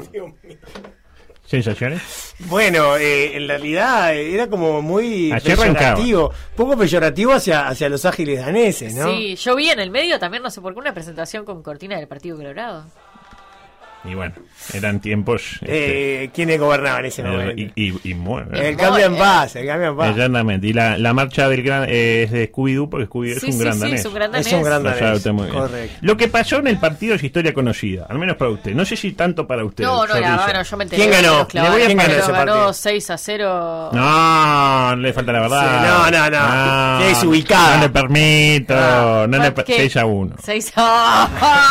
¿Sensaciones? 1.47 2.35
Bueno, 2.39 2.97
eh, 2.97 3.37
en 3.37 3.47
realidad 3.47 4.13
eh, 4.13 4.33
era 4.33 4.47
como 4.47 4.81
muy 4.81 5.31
arrancaba. 5.31 5.63
peyorativo, 5.73 6.33
poco 6.57 6.77
peyorativo 6.77 7.31
hacia, 7.31 7.69
hacia 7.69 7.87
los 7.87 8.03
ágiles 8.03 8.39
daneses, 8.41 8.93
¿no? 8.93 9.09
Sí, 9.09 9.37
yo 9.37 9.55
vi 9.55 9.69
en 9.69 9.79
el 9.79 9.89
medio 9.89 10.19
también, 10.19 10.43
no 10.43 10.49
sé 10.49 10.59
por 10.59 10.73
qué, 10.73 10.79
una 10.81 10.93
presentación 10.93 11.45
con 11.45 11.63
cortina 11.63 11.95
del 11.95 12.07
Partido 12.09 12.35
Colorado. 12.35 12.85
Y 14.05 14.13
bueno, 14.15 14.33
eran 14.73 15.01
tiempos. 15.01 15.41
este, 15.61 16.23
Eh, 16.23 16.29
¿Quiénes 16.33 16.59
gobernaban 16.59 17.03
ese 17.05 17.21
eh, 17.21 17.25
momento? 17.25 17.53
y, 17.57 17.71
y, 17.75 18.11
y 18.11 18.13
muy- 18.13 18.43
el 18.53 18.77
cambio 18.77 19.05
en 19.07 19.15
eh, 19.15 19.17
paz, 19.17 19.55
el 19.57 19.67
cambio 19.67 19.89
en 19.89 19.97
paz. 19.97 20.09
Exactamente. 20.11 20.67
Y 20.67 20.73
la, 20.73 20.97
la 20.97 21.13
marcha 21.13 21.49
del 21.49 21.61
gran, 21.61 21.83
eh, 21.89 22.23
es 22.23 22.31
de 22.31 22.49
Scooby-Doo, 22.51 22.89
porque 22.89 23.05
Scooby 23.07 23.31
es 23.31 23.39
Sí, 23.41 23.47
un 23.47 23.51
sí, 23.53 23.59
gran 23.59 23.73
sí, 23.73 23.79
danés. 23.81 23.99
es 23.99 24.05
un 24.05 24.13
gran 24.13 24.35
Es 24.35 24.45
danés. 24.45 24.53
un 24.53 24.63
gran 24.63 24.83
Lo 24.83 24.89
danés. 24.91 25.23
bien. 25.23 25.49
Correcto. 25.49 25.97
Lo 26.01 26.15
que 26.17 26.27
pasó 26.29 26.57
en 26.59 26.67
el 26.67 26.77
partido 26.77 27.15
es 27.15 27.23
historia 27.23 27.53
conocida, 27.53 28.05
al 28.09 28.17
menos 28.17 28.37
para 28.37 28.51
usted. 28.51 28.73
No 28.73 28.85
sé 28.85 28.95
si 28.95 29.11
tanto 29.11 29.45
para 29.45 29.65
usted. 29.65 29.83
No, 29.83 30.05
no, 30.07 30.19
la, 30.19 30.37
bueno, 30.37 30.63
yo 30.63 30.77
me 30.77 30.83
enteré. 30.85 31.01
¿Quién 31.01 31.11
ganó? 31.23 31.47
Le 31.51 31.69
voy 31.69 31.81
a- 31.81 31.85
¿Quién 31.87 31.97
ganó 31.97 32.13
ese 32.13 32.31
ganó 32.31 32.33
partido? 32.53 32.73
6 32.73 33.09
a 33.09 33.17
0. 33.17 33.89
No, 33.91 34.89
no 34.95 35.01
le 35.01 35.11
falta 35.13 35.31
la 35.33 35.39
verdad. 35.41 35.59
Sí, 35.59 36.11
no, 36.11 36.29
no, 36.29 36.29
no. 36.29 36.99
Qué 36.99 37.05
desubicada. 37.09 37.75
No 37.75 37.81
le 37.83 37.89
permito. 37.89 38.73
Ah, 38.77 39.25
no 39.27 39.37
le 39.37 39.51
per- 39.51 39.65
6 39.67 39.97
a 39.97 40.05
1. 40.05 40.35
6 40.41 40.71
a 40.77 41.27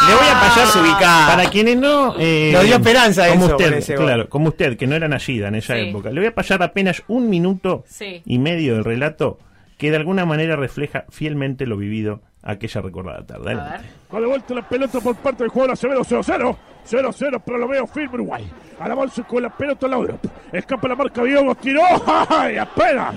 Le 0.09 0.15
voy 0.15 0.27
a 0.29 0.41
pasar 0.41 0.67
Desubicada. 0.67 1.27
Para 1.37 1.49
quienes 1.51 1.77
no. 1.79 2.16
Eh, 2.19 2.51
Nos 2.53 2.65
dio 2.65 2.77
esperanza 2.77 3.29
como 3.29 3.47
eso 3.47 3.57
usted, 3.57 3.97
con 3.97 4.07
claro, 4.07 4.29
como 4.29 4.49
usted, 4.49 4.77
que 4.77 4.87
no 4.87 4.95
era 4.97 5.09
nacida 5.09 5.49
en 5.49 5.57
esa 5.57 5.75
Sí. 5.75 5.89
época. 5.89 6.11
Le 6.11 6.21
voy 6.21 6.29
a 6.29 6.35
pasar 6.35 6.63
apenas 6.63 7.03
un 7.09 7.29
minuto 7.31 7.85
Sí. 7.87 8.23
y 8.25 8.39
medio 8.39 8.75
del 8.75 8.85
relato 8.85 9.39
que 9.79 9.91
de 9.91 9.97
alguna 9.99 10.25
manera 10.25 10.57
refleja 10.57 11.05
fielmente 11.11 11.67
lo 11.67 11.77
vivido 11.77 12.23
aquella 12.43 12.81
recordada 12.81 13.27
tarde. 13.27 13.53
A. 13.53 13.81
Va 14.15 14.21
de 14.21 14.27
vuelta 14.27 14.55
la 14.55 14.67
pelota 14.69 15.01
por 15.01 15.17
parte 15.17 15.43
del 15.43 15.51
jugador 15.51 15.73
Acevedo 15.73 16.03
0-0. 16.05 16.57
0-0, 16.85 17.43
pero 17.45 17.59
lo 17.59 17.67
veo 17.67 17.87
firme 17.89 18.15
Uruguay. 18.15 18.49
Al 18.79 18.93
avance 18.93 19.23
con 19.25 19.43
la 19.43 19.51
pelota 19.51 19.89
Laudrup. 19.89 20.25
Escapa 20.53 20.87
la 20.89 20.95
marca 20.95 21.23
Diogo, 21.25 21.55
tiró. 21.57 21.83
¡Ay! 22.29 22.57
Apenas. 22.57 23.17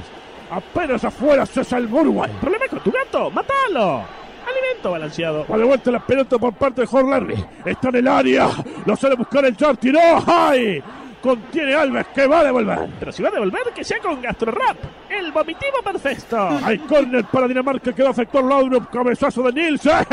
Apenas 0.49 1.03
afuera 1.05 1.45
se 1.45 1.63
salvó 1.63 2.01
Uruguay. 2.01 2.31
¿Problema 2.41 2.65
con 2.67 2.79
tu 2.79 2.91
gato? 2.91 3.29
¡Mátalo! 3.29 4.03
Alimento 4.49 4.91
balanceado. 4.91 5.45
Va 5.47 5.57
de 5.57 5.63
vuelta 5.63 5.91
la 5.91 6.05
pelota 6.05 6.37
por 6.37 6.53
parte 6.53 6.81
de 6.81 6.87
Jorge 6.87 7.09
Larry. 7.09 7.45
Está 7.65 7.89
en 7.89 7.95
el 7.95 8.07
área. 8.07 8.49
Lo 8.85 8.95
sale 8.95 9.13
a 9.13 9.17
buscar 9.17 9.45
el 9.45 9.55
Char. 9.55 9.77
Tiró. 9.77 9.99
¡Ay! 10.25 10.81
Contiene 11.21 11.75
Alves 11.75 12.07
que 12.07 12.27
va 12.27 12.39
a 12.39 12.43
devolver. 12.45 12.89
Pero 12.97 13.11
si 13.11 13.21
va 13.21 13.29
a 13.29 13.33
devolver, 13.33 13.61
que 13.75 13.83
sea 13.83 13.99
con 13.99 14.21
gastrorap. 14.21 14.77
El 15.09 15.31
vomitivo 15.31 15.81
perfecto. 15.83 16.37
Hay 16.63 16.77
córner 16.79 17.25
para 17.25 17.47
Dinamarca 17.47 17.93
que 17.93 18.01
va 18.01 18.09
a 18.09 18.11
afectar 18.11 18.43
Laudrup. 18.43 18.89
Cabezazo 18.89 19.43
de 19.43 19.53
Nielsen. 19.53 20.05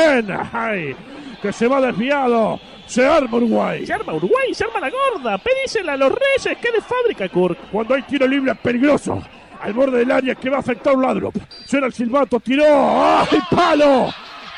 ¡Ay! 0.52 0.96
Que 1.40 1.52
se 1.52 1.68
va 1.68 1.80
desviado. 1.80 2.58
Se 2.86 3.06
arma 3.06 3.36
Uruguay. 3.36 3.84
Se 3.84 3.92
arma 3.92 4.14
Uruguay, 4.14 4.54
se 4.54 4.64
arma 4.64 4.80
la 4.80 4.90
gorda. 4.90 5.38
Pedísela 5.38 5.94
a 5.94 5.96
los 5.96 6.12
reyes 6.12 6.58
que 6.58 6.72
de 6.72 6.80
fábrica, 6.80 7.28
Kirk. 7.28 7.70
Cuando 7.70 7.94
hay 7.94 8.02
tiro 8.02 8.26
libre 8.26 8.52
es 8.52 8.58
peligroso. 8.58 9.22
Al 9.60 9.72
borde 9.72 9.98
del 9.98 10.10
área 10.10 10.34
que 10.34 10.50
va 10.50 10.58
a 10.58 10.60
afectar 10.60 10.94
un 10.94 11.02
ladro. 11.02 11.32
Suena 11.64 11.86
el 11.86 11.92
silbato, 11.92 12.40
tiró. 12.40 12.64
¡Ay, 12.64 13.38
palo! 13.50 14.08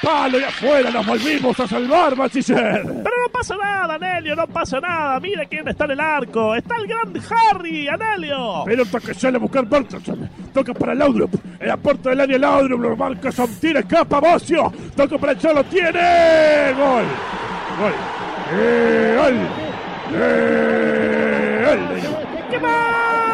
Palo 0.01 0.39
y 0.39 0.45
afuera, 0.45 0.91
nos 0.91 1.05
volvimos 1.05 1.59
a 1.59 1.67
salvar, 1.67 2.17
Machicer. 2.17 2.83
Pero 2.85 3.17
no 3.23 3.29
pasa 3.33 3.57
nada, 3.57 3.95
Anelio, 3.95 4.37
no 4.37 4.47
pasa 4.47 4.79
nada. 4.79 5.19
Mira 5.19 5.45
quién 5.47 5.67
está 5.67 5.87
en 5.87 5.91
el 5.93 6.01
arco. 6.01 6.55
Está 6.55 6.77
el 6.77 6.87
gran 6.87 7.13
Harry, 7.31 7.89
Anelio. 7.89 8.63
Pelota 8.65 9.01
que 9.01 9.13
sale 9.13 9.39
a 9.39 9.41
buscar 9.41 9.67
Bertelsen. 9.67 10.31
Toca 10.55 10.73
para 10.73 10.95
Laudrup. 10.95 11.35
En 11.59 11.69
la 11.69 11.77
puerta 11.77 12.11
del 12.11 12.21
área 12.21 12.39
Laudrup. 12.39 12.81
Lo 12.81 12.97
marca 12.97 13.33
Santina. 13.33 13.81
Escapa 13.81 14.21
Bocio. 14.21 14.73
Toca 14.95 15.19
para 15.19 15.33
el 15.33 15.39
Cholo. 15.39 15.65
Tiene. 15.65 16.73
Gol. 16.77 17.05
Gol. 17.81 17.93
Eh, 18.53 19.17
gol. 19.19 19.37
Eh, 20.15 21.65
gol. 21.67 22.51
¡Qué 22.51 22.59
marco 22.61 23.28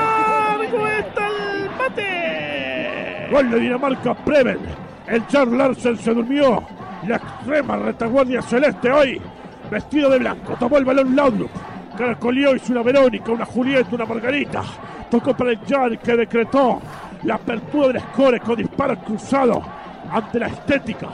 Gol 3.35 3.51
de 3.51 3.59
Dinamarca, 3.59 4.15
Preven. 4.15 4.61
El 5.09 5.27
Charles 5.27 5.59
Larsen 5.59 5.99
se 5.99 6.15
durmió. 6.15 6.63
La 7.09 7.17
extrema 7.17 7.77
retaguardia 7.79 8.41
celeste 8.41 8.93
hoy, 8.93 9.21
vestido 9.69 10.09
de 10.09 10.21
blanco. 10.21 10.55
Tomó 10.57 10.79
el 10.79 10.85
balón 10.85 11.17
Laudrup. 11.17 11.51
Caracolió, 11.99 12.55
hizo 12.55 12.71
una 12.71 12.85
Verónica, 12.85 13.33
una 13.33 13.45
Julieta, 13.45 13.89
una 13.93 14.05
Margarita. 14.05 14.63
Tocó 15.11 15.37
para 15.37 15.51
el 15.51 15.59
Jan 15.69 15.97
que 15.97 16.17
decretó 16.17 16.81
la 17.25 17.35
apertura 17.35 17.89
del 17.89 18.03
score 18.03 18.41
con 18.41 18.55
disparo 18.55 18.97
cruzado 19.01 19.61
ante 20.13 20.39
la 20.39 20.47
estética, 20.47 21.09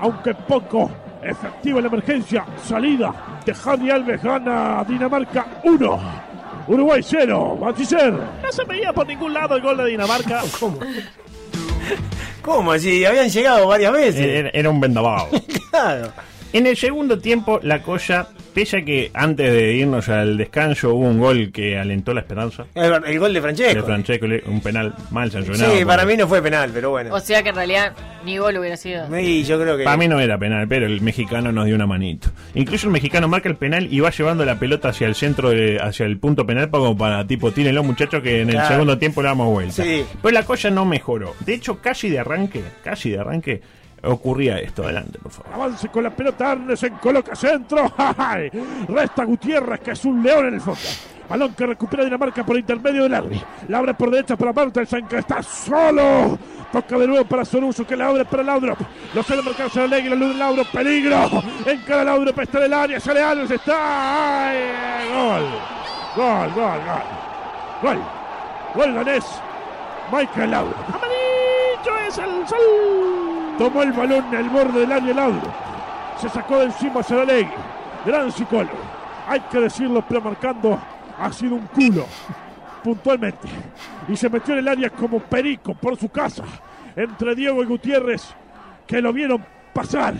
aunque 0.00 0.32
poco 0.32 0.90
efectiva 1.22 1.82
la 1.82 1.88
emergencia. 1.88 2.46
Salida 2.56 3.12
de 3.44 3.54
Harry 3.66 3.90
Alves 3.90 4.22
gana 4.22 4.82
Dinamarca 4.88 5.60
1. 5.62 6.00
Uruguay 6.68 7.02
0. 7.02 7.58
Baticer. 7.60 8.14
No 8.14 8.50
se 8.50 8.64
veía 8.64 8.94
por 8.94 9.06
ningún 9.06 9.34
lado 9.34 9.56
el 9.56 9.62
gol 9.62 9.76
de 9.76 9.84
Dinamarca. 9.84 10.40
¿Cómo? 12.42 12.78
Si 12.78 13.04
habían 13.04 13.28
llegado 13.28 13.66
varias 13.66 13.92
veces. 13.92 14.20
Era, 14.26 14.50
era 14.50 14.70
un 14.70 14.80
vendaval. 14.80 15.26
Claro. 15.70 16.10
En 16.54 16.66
el 16.66 16.74
segundo 16.74 17.18
tiempo, 17.18 17.60
la 17.62 17.82
cosa, 17.82 18.28
pese 18.56 18.78
a 18.78 18.84
que 18.86 19.10
antes 19.12 19.52
de 19.52 19.74
irnos 19.74 20.08
al 20.08 20.38
descanso 20.38 20.94
hubo 20.94 21.04
un 21.06 21.18
gol 21.18 21.52
que 21.52 21.76
alentó 21.78 22.14
la 22.14 22.20
esperanza 22.22 22.64
El, 22.74 22.90
el 23.06 23.18
gol 23.18 23.34
de 23.34 23.42
Francesco. 23.42 23.74
de 23.74 23.82
Francesco, 23.82 24.26
un 24.46 24.62
penal 24.62 24.94
mal 25.10 25.30
sancionado. 25.30 25.76
Sí, 25.76 25.84
para 25.84 26.06
mí 26.06 26.16
no 26.16 26.26
fue 26.26 26.40
penal, 26.40 26.70
pero 26.72 26.88
bueno. 26.88 27.14
O 27.14 27.20
sea 27.20 27.42
que 27.42 27.50
en 27.50 27.54
realidad 27.54 27.92
ni 28.24 28.38
gol 28.38 28.56
hubiera 28.56 28.78
sido. 28.78 29.06
Sí, 29.14 29.44
yo 29.44 29.60
creo 29.60 29.76
que. 29.76 29.84
Para 29.84 29.98
mí 29.98 30.08
no 30.08 30.18
era 30.20 30.38
penal, 30.38 30.66
pero 30.66 30.86
el 30.86 31.02
mexicano 31.02 31.52
nos 31.52 31.66
dio 31.66 31.74
una 31.74 31.86
manito. 31.86 32.30
Incluso 32.54 32.86
el 32.86 32.92
mexicano 32.94 33.28
marca 33.28 33.50
el 33.50 33.56
penal 33.56 33.92
y 33.92 34.00
va 34.00 34.10
llevando 34.10 34.44
la 34.46 34.58
pelota 34.58 34.88
hacia 34.88 35.06
el 35.06 35.14
centro, 35.14 35.50
de- 35.50 35.78
hacia 35.78 36.06
el 36.06 36.16
punto 36.18 36.46
penal, 36.46 36.70
como 36.70 36.96
para 36.96 37.26
tipo, 37.26 37.52
tírenlo 37.52 37.84
muchachos 37.84 38.22
que 38.22 38.40
en 38.40 38.48
el 38.48 38.54
Claro. 38.54 38.68
segundo 38.70 38.96
tiempo 38.98 39.20
le 39.20 39.28
damos 39.28 39.48
vuelta. 39.52 39.82
Sí. 39.84 40.02
Pero 40.22 40.32
la 40.32 40.44
cosa 40.44 40.70
no 40.70 40.86
mejoró. 40.86 41.34
De 41.44 41.52
hecho, 41.52 41.78
casi 41.82 42.08
de 42.08 42.20
arranque, 42.20 42.62
casi 42.82 43.10
de 43.10 43.18
arranque, 43.18 43.60
ocurría 44.02 44.58
esto. 44.58 44.84
Adelante, 44.84 45.18
por 45.18 45.32
favor. 45.32 45.54
Avance 45.54 45.88
con 45.88 46.02
la 46.04 46.10
pelota, 46.10 46.52
Arnesen 46.52 46.94
coloca 46.94 47.34
centro. 47.34 47.92
¡Ay! 47.98 48.50
Resta 48.88 49.24
Gutiérrez, 49.24 49.80
que 49.80 49.92
es 49.92 50.04
un 50.04 50.22
león 50.22 50.46
en 50.46 50.54
el 50.54 50.60
fondo. 50.60 50.80
Balón 51.28 51.54
que 51.54 51.66
recupera 51.66 52.04
Dinamarca 52.04 52.44
por 52.44 52.56
intermedio 52.56 53.02
de 53.02 53.08
Larry. 53.08 53.42
La 53.68 53.78
abre 53.78 53.94
por 53.94 54.10
derecha 54.10 54.36
para 54.36 54.52
Bertelsen, 54.52 55.06
que 55.06 55.18
está 55.18 55.42
solo. 55.42 56.38
Toca 56.70 56.98
de 56.98 57.06
nuevo 57.06 57.24
para 57.24 57.44
Soruso, 57.44 57.86
que 57.86 57.96
la 57.96 58.08
abre 58.08 58.24
para 58.24 58.42
Laudrup. 58.42 58.78
Lo 59.14 59.22
sale 59.22 59.40
a 59.40 59.44
marcar 59.44 59.70
Saralegui, 59.70 60.08
la 60.08 60.16
luz 60.16 60.28
de 60.32 60.38
Laudrup. 60.38 60.68
Peligro. 60.68 61.42
Encara 61.64 62.04
Laudrup, 62.04 62.38
está 62.38 62.58
en 62.58 62.64
el 62.64 62.72
área. 62.72 63.00
Sale 63.00 63.22
Alves, 63.22 63.50
está. 63.50 64.48
¡Ay! 64.48 64.58
Gol. 65.12 65.44
Gol, 66.16 66.52
gol, 66.54 66.80
gol. 66.84 67.02
Gol. 67.82 68.02
Gol 68.74 68.94
danés. 68.94 69.24
Michael 70.12 70.50
Laudrup. 70.50 70.94
¡Amarillo 70.94 72.06
es 72.08 72.18
el 72.18 72.48
sol! 72.48 73.25
Tomó 73.58 73.82
el 73.82 73.92
balón 73.92 74.34
el 74.34 74.50
borde 74.50 74.80
del 74.80 74.92
área 74.92 75.14
Laudrup. 75.14 75.52
Se 76.20 76.28
sacó 76.28 76.58
de 76.58 76.66
encima 76.66 77.00
a 77.00 77.02
Saralegui. 77.02 77.50
Gran 78.04 78.30
psicólogo. 78.30 78.76
Hay 79.26 79.40
que 79.40 79.60
decirlo, 79.60 80.04
pero 80.06 80.20
marcando 80.20 80.78
ha 81.18 81.32
sido 81.32 81.54
un 81.54 81.66
culo. 81.68 82.06
Puntualmente. 82.84 83.48
Y 84.08 84.16
se 84.16 84.28
metió 84.28 84.52
en 84.52 84.60
el 84.60 84.68
área 84.68 84.90
como 84.90 85.20
perico 85.20 85.74
por 85.74 85.96
su 85.96 86.10
casa. 86.10 86.44
Entre 86.94 87.34
Diego 87.34 87.62
y 87.62 87.66
Gutiérrez, 87.66 88.34
que 88.86 89.00
lo 89.00 89.12
vieron 89.12 89.44
pasar. 89.72 90.14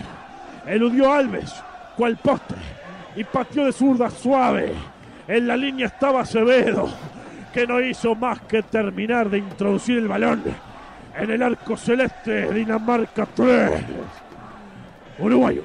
Eludió 0.65 1.13
a 1.13 1.19
Alves, 1.19 1.53
cual 1.95 2.17
postre. 2.17 2.57
Y 3.15 3.23
pateó 3.23 3.65
de 3.65 3.71
zurda 3.71 4.09
suave. 4.09 4.73
En 5.27 5.47
la 5.47 5.55
línea 5.55 5.87
estaba 5.87 6.21
Acevedo, 6.21 6.89
que 7.53 7.67
no 7.67 7.81
hizo 7.81 8.15
más 8.15 8.41
que 8.41 8.63
terminar 8.63 9.29
de 9.29 9.39
introducir 9.39 9.99
el 9.99 10.07
balón 10.07 10.43
en 11.19 11.31
el 11.31 11.41
arco 11.43 11.75
celeste 11.77 12.51
Dinamarca 12.53 13.27
3. 13.35 13.71
Uruguayo. 15.19 15.63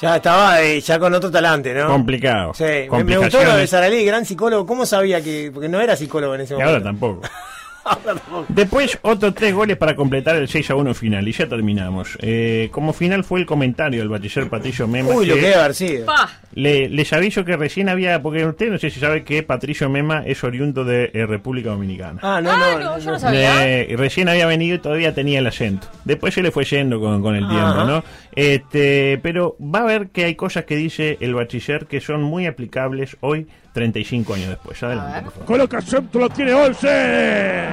Ya 0.00 0.16
estaba 0.16 0.60
eh, 0.60 0.80
ya 0.80 0.98
con 0.98 1.14
otro 1.14 1.30
talante, 1.30 1.72
¿no? 1.72 1.86
Complicado. 1.86 2.52
Sí, 2.54 2.64
me, 2.90 3.04
me 3.04 3.18
gustó 3.18 3.42
lo 3.44 3.56
de. 3.56 3.66
Saralí, 3.68 4.04
gran 4.04 4.24
psicólogo. 4.26 4.66
¿Cómo 4.66 4.84
sabía 4.84 5.22
que.? 5.22 5.50
Porque 5.54 5.68
no 5.68 5.80
era 5.80 5.94
psicólogo 5.94 6.34
en 6.34 6.40
ese 6.40 6.54
Y 6.54 6.56
momento. 6.56 6.72
ahora 6.72 6.82
tampoco. 6.84 7.22
Después, 8.48 8.98
otros 9.02 9.34
tres 9.34 9.54
goles 9.54 9.76
para 9.76 9.96
completar 9.96 10.36
el 10.36 10.48
6 10.48 10.70
a 10.70 10.74
1 10.76 10.94
final. 10.94 11.26
Y 11.26 11.32
ya 11.32 11.48
terminamos. 11.48 12.16
Eh, 12.20 12.68
como 12.72 12.92
final 12.92 13.24
fue 13.24 13.40
el 13.40 13.46
comentario 13.46 14.00
del 14.00 14.08
bachiller 14.08 14.48
Patricio 14.48 14.86
Mema. 14.88 15.10
Uy, 15.10 15.26
lo 15.26 15.34
que 15.34 15.40
que 15.40 15.46
debe 15.46 15.60
haber 15.60 15.74
sido. 15.74 16.06
Pa. 16.06 16.28
Le- 16.54 16.88
les 16.88 17.12
aviso 17.12 17.44
que 17.44 17.56
recién 17.56 17.88
había. 17.88 18.22
Porque 18.22 18.44
usted 18.46 18.70
no 18.70 18.78
sé 18.78 18.90
si 18.90 19.00
sabe 19.00 19.24
que 19.24 19.42
Patricio 19.42 19.88
Mema 19.88 20.22
es 20.26 20.42
oriundo 20.44 20.84
de 20.84 21.10
eh, 21.14 21.26
República 21.26 21.70
Dominicana. 21.70 22.18
Ah, 22.22 22.40
no, 22.42 22.50
Ah, 22.50 22.56
no, 22.56 22.78
no, 22.78 22.84
no, 22.92 22.98
yo 22.98 23.10
no 23.12 23.18
sabía. 23.18 23.68
Eh, 23.68 23.94
recién 23.96 24.28
había 24.28 24.46
venido 24.46 24.76
y 24.76 24.78
todavía 24.78 25.14
tenía 25.14 25.38
el 25.38 25.46
acento. 25.46 25.88
Después 26.04 26.34
se 26.34 26.42
le 26.42 26.50
fue 26.50 26.64
yendo 26.64 27.00
con, 27.00 27.22
con 27.22 27.34
el 27.34 27.46
tiempo, 27.48 27.66
Ajá. 27.66 27.84
¿no? 27.84 28.04
Este, 28.34 29.18
pero 29.22 29.56
va 29.60 29.80
a 29.80 29.84
ver 29.84 30.08
que 30.08 30.24
hay 30.24 30.34
cosas 30.34 30.64
que 30.64 30.76
dice 30.76 31.18
el 31.20 31.34
bachiller 31.34 31.86
que 31.86 32.00
son 32.00 32.22
muy 32.22 32.46
aplicables 32.46 33.16
hoy, 33.20 33.46
35 33.74 34.34
años 34.34 34.48
después. 34.50 34.82
Adelante, 34.82 35.22
por 35.22 35.32
favor. 35.32 35.46
Coloca 35.46 35.80
centro, 35.80 36.20
lo 36.22 36.28
tiene 36.30 36.52
Olsen. 36.54 37.64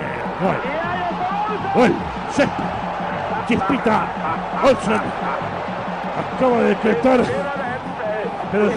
Gol. 0.41 0.55
Gol. 1.75 1.91
Chispita. 3.47 4.07
Olsen. 4.63 5.01
Acaba 6.35 6.61
de 6.61 6.69
decretar. 6.69 7.21
Pero, 8.51 8.71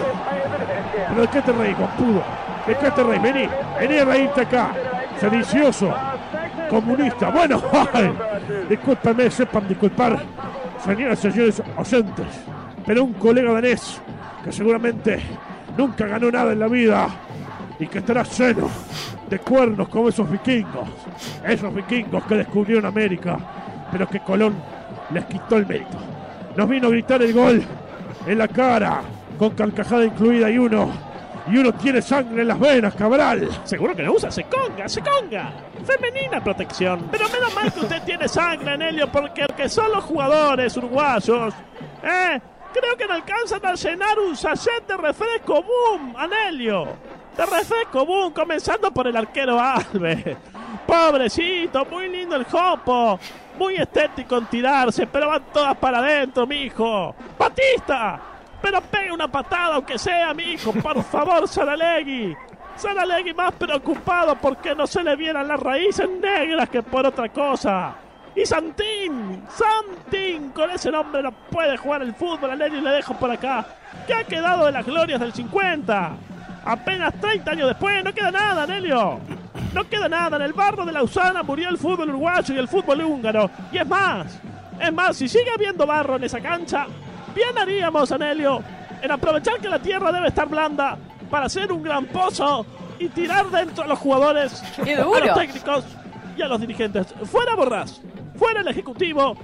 pero 1.09 1.21
¿de 1.21 1.27
qué 1.27 1.41
te 1.41 1.51
reís, 1.51 1.75
Pudo? 1.97 2.23
¿De 2.67 2.75
qué 2.75 2.91
te 2.91 3.03
reís? 3.03 3.21
Vení. 3.21 3.49
Vení 3.79 3.97
a 3.97 4.05
reírte 4.05 4.41
acá. 4.41 4.71
Sedicioso. 5.19 5.93
Comunista. 6.69 7.29
Bueno, 7.29 7.61
ay, 7.93 8.13
discúlpeme, 8.69 9.29
sepan 9.29 9.67
disculpar. 9.67 10.19
Señoras 10.83 11.19
y 11.19 11.31
señores 11.31 11.63
oyentes. 11.77 12.27
Pero 12.85 13.03
un 13.03 13.13
colega 13.13 13.53
danés 13.53 14.01
que 14.43 14.51
seguramente 14.51 15.21
nunca 15.77 16.05
ganó 16.07 16.29
nada 16.29 16.51
en 16.51 16.59
la 16.59 16.67
vida 16.67 17.07
y 17.79 17.87
que 17.87 17.99
estará 17.99 18.23
lleno 18.23 18.69
de 19.29 19.39
cuernos 19.39 19.87
como 19.89 20.09
esos 20.09 20.29
vikingos. 20.29 20.87
Esos 21.45 21.73
vikingos 21.73 22.23
que 22.25 22.35
descubrieron 22.35 22.85
América, 22.85 23.37
pero 23.91 24.07
que 24.07 24.19
Colón 24.19 24.55
les 25.11 25.25
quitó 25.25 25.57
el 25.57 25.65
mérito. 25.65 25.97
Nos 26.55 26.69
vino 26.69 26.87
a 26.87 26.91
gritar 26.91 27.21
el 27.21 27.33
gol 27.33 27.63
en 28.27 28.37
la 28.37 28.47
cara, 28.47 29.01
con 29.43 29.55
carcajada 29.55 30.05
incluida 30.05 30.49
y 30.49 30.57
uno. 30.57 30.89
Y 31.51 31.57
uno 31.57 31.73
tiene 31.73 32.01
sangre 32.01 32.43
en 32.43 32.47
las 32.47 32.59
venas, 32.59 32.95
Cabral. 32.95 33.49
Seguro 33.65 33.93
que 33.93 34.03
no 34.03 34.13
usa 34.13 34.31
Seconga, 34.31 34.87
Seconga. 34.87 35.51
Femenina 35.85 36.41
protección. 36.41 37.09
Pero 37.11 37.27
menos 37.27 37.53
mal 37.53 37.73
que 37.73 37.81
usted 37.81 38.01
tiene 38.03 38.29
sangre, 38.29 38.71
Anelio, 38.71 39.11
porque 39.11 39.41
el 39.41 39.53
que 39.53 39.67
son 39.67 39.91
los 39.91 40.05
jugadores 40.05 40.77
uruguayos, 40.77 41.53
¿eh? 42.01 42.39
Creo 42.73 42.95
que 42.97 43.05
no 43.05 43.13
alcanzan 43.15 43.63
a 43.65 43.75
llenar 43.75 44.17
un 44.17 44.35
sachet 44.35 44.87
de 44.87 44.95
refresco 44.95 45.61
boom, 45.61 46.15
Anelio. 46.17 46.87
De 47.35 47.45
refresco 47.45 48.05
boom, 48.05 48.31
comenzando 48.31 48.91
por 48.91 49.07
el 49.07 49.17
arquero 49.17 49.59
Alves. 49.59 50.37
Pobrecito, 50.87 51.85
muy 51.85 52.07
lindo 52.07 52.37
el 52.37 52.45
jopo. 52.45 53.19
Muy 53.59 53.75
estético 53.75 54.37
en 54.37 54.45
tirarse, 54.47 55.05
pero 55.05 55.27
van 55.27 55.43
todas 55.53 55.75
para 55.77 55.99
adentro, 55.99 56.47
mijo. 56.47 57.13
¡Batista! 57.37 58.32
Pero 58.63 58.79
pegue 58.79 59.11
una 59.11 59.27
patada, 59.27 59.75
aunque 59.75 59.99
sea, 59.99 60.33
mijo. 60.33 60.71
Por 60.71 61.03
favor, 61.03 61.47
Saralegui. 61.49 62.33
Saralegui 62.77 63.33
más 63.33 63.51
preocupado 63.55 64.35
porque 64.41 64.73
no 64.73 64.87
se 64.87 65.03
le 65.03 65.17
vieran 65.17 65.49
las 65.49 65.59
raíces 65.59 66.09
negras 66.09 66.69
que 66.69 66.81
por 66.81 67.05
otra 67.05 67.27
cosa. 67.27 67.93
Y 68.33 68.45
Santín, 68.45 69.43
Santín, 69.49 70.51
con 70.51 70.71
ese 70.71 70.89
nombre 70.89 71.21
no 71.21 71.31
puede 71.51 71.77
jugar 71.77 72.01
el 72.03 72.15
fútbol, 72.15 72.51
a 72.51 72.55
Lenny 72.55 72.79
le 72.79 72.89
dejo 72.91 73.13
por 73.15 73.29
acá. 73.29 73.65
¿Qué 74.07 74.13
ha 74.13 74.23
quedado 74.23 74.65
de 74.65 74.71
las 74.71 74.85
glorias 74.85 75.19
del 75.19 75.33
50? 75.33 76.11
Apenas 76.65 77.13
30 77.19 77.51
años 77.51 77.67
después, 77.67 78.01
no 78.03 78.13
queda 78.13 78.31
nada, 78.31 78.65
Nelio. 78.65 79.19
No 79.73 79.89
queda 79.89 80.07
nada. 80.07 80.37
En 80.37 80.43
el 80.43 80.53
barro 80.53 80.85
de 80.85 80.93
Lausana 80.93 81.43
murió 81.43 81.67
el 81.67 81.77
fútbol 81.77 82.09
uruguayo 82.09 82.55
y 82.55 82.57
el 82.57 82.67
fútbol 82.69 83.01
húngaro. 83.01 83.51
Y 83.71 83.77
es 83.77 83.87
más, 83.87 84.39
es 84.79 84.93
más, 84.93 85.17
si 85.17 85.27
sigue 85.27 85.51
habiendo 85.53 85.85
barro 85.85 86.15
en 86.15 86.23
esa 86.23 86.39
cancha, 86.39 86.87
bien 87.33 87.57
haríamos, 87.57 88.11
Anelio, 88.11 88.61
en 89.01 89.11
aprovechar 89.11 89.59
que 89.59 89.69
la 89.69 89.79
tierra 89.79 90.11
debe 90.11 90.27
estar 90.27 90.47
blanda 90.47 90.97
para 91.29 91.47
hacer 91.47 91.71
un 91.71 91.83
gran 91.83 92.05
pozo 92.05 92.65
y 92.99 93.09
tirar 93.09 93.49
dentro 93.49 93.83
a 93.83 93.87
los 93.87 93.99
jugadores, 93.99 94.63
¡Qué 94.83 94.95
a 94.95 95.03
los 95.03 95.33
técnicos 95.35 95.85
y 96.37 96.41
a 96.41 96.47
los 96.47 96.59
dirigentes. 96.59 97.13
Fuera 97.25 97.55
Borrás, 97.55 98.01
fuera 98.35 98.61
el 98.61 98.67
ejecutivo, 98.67 99.35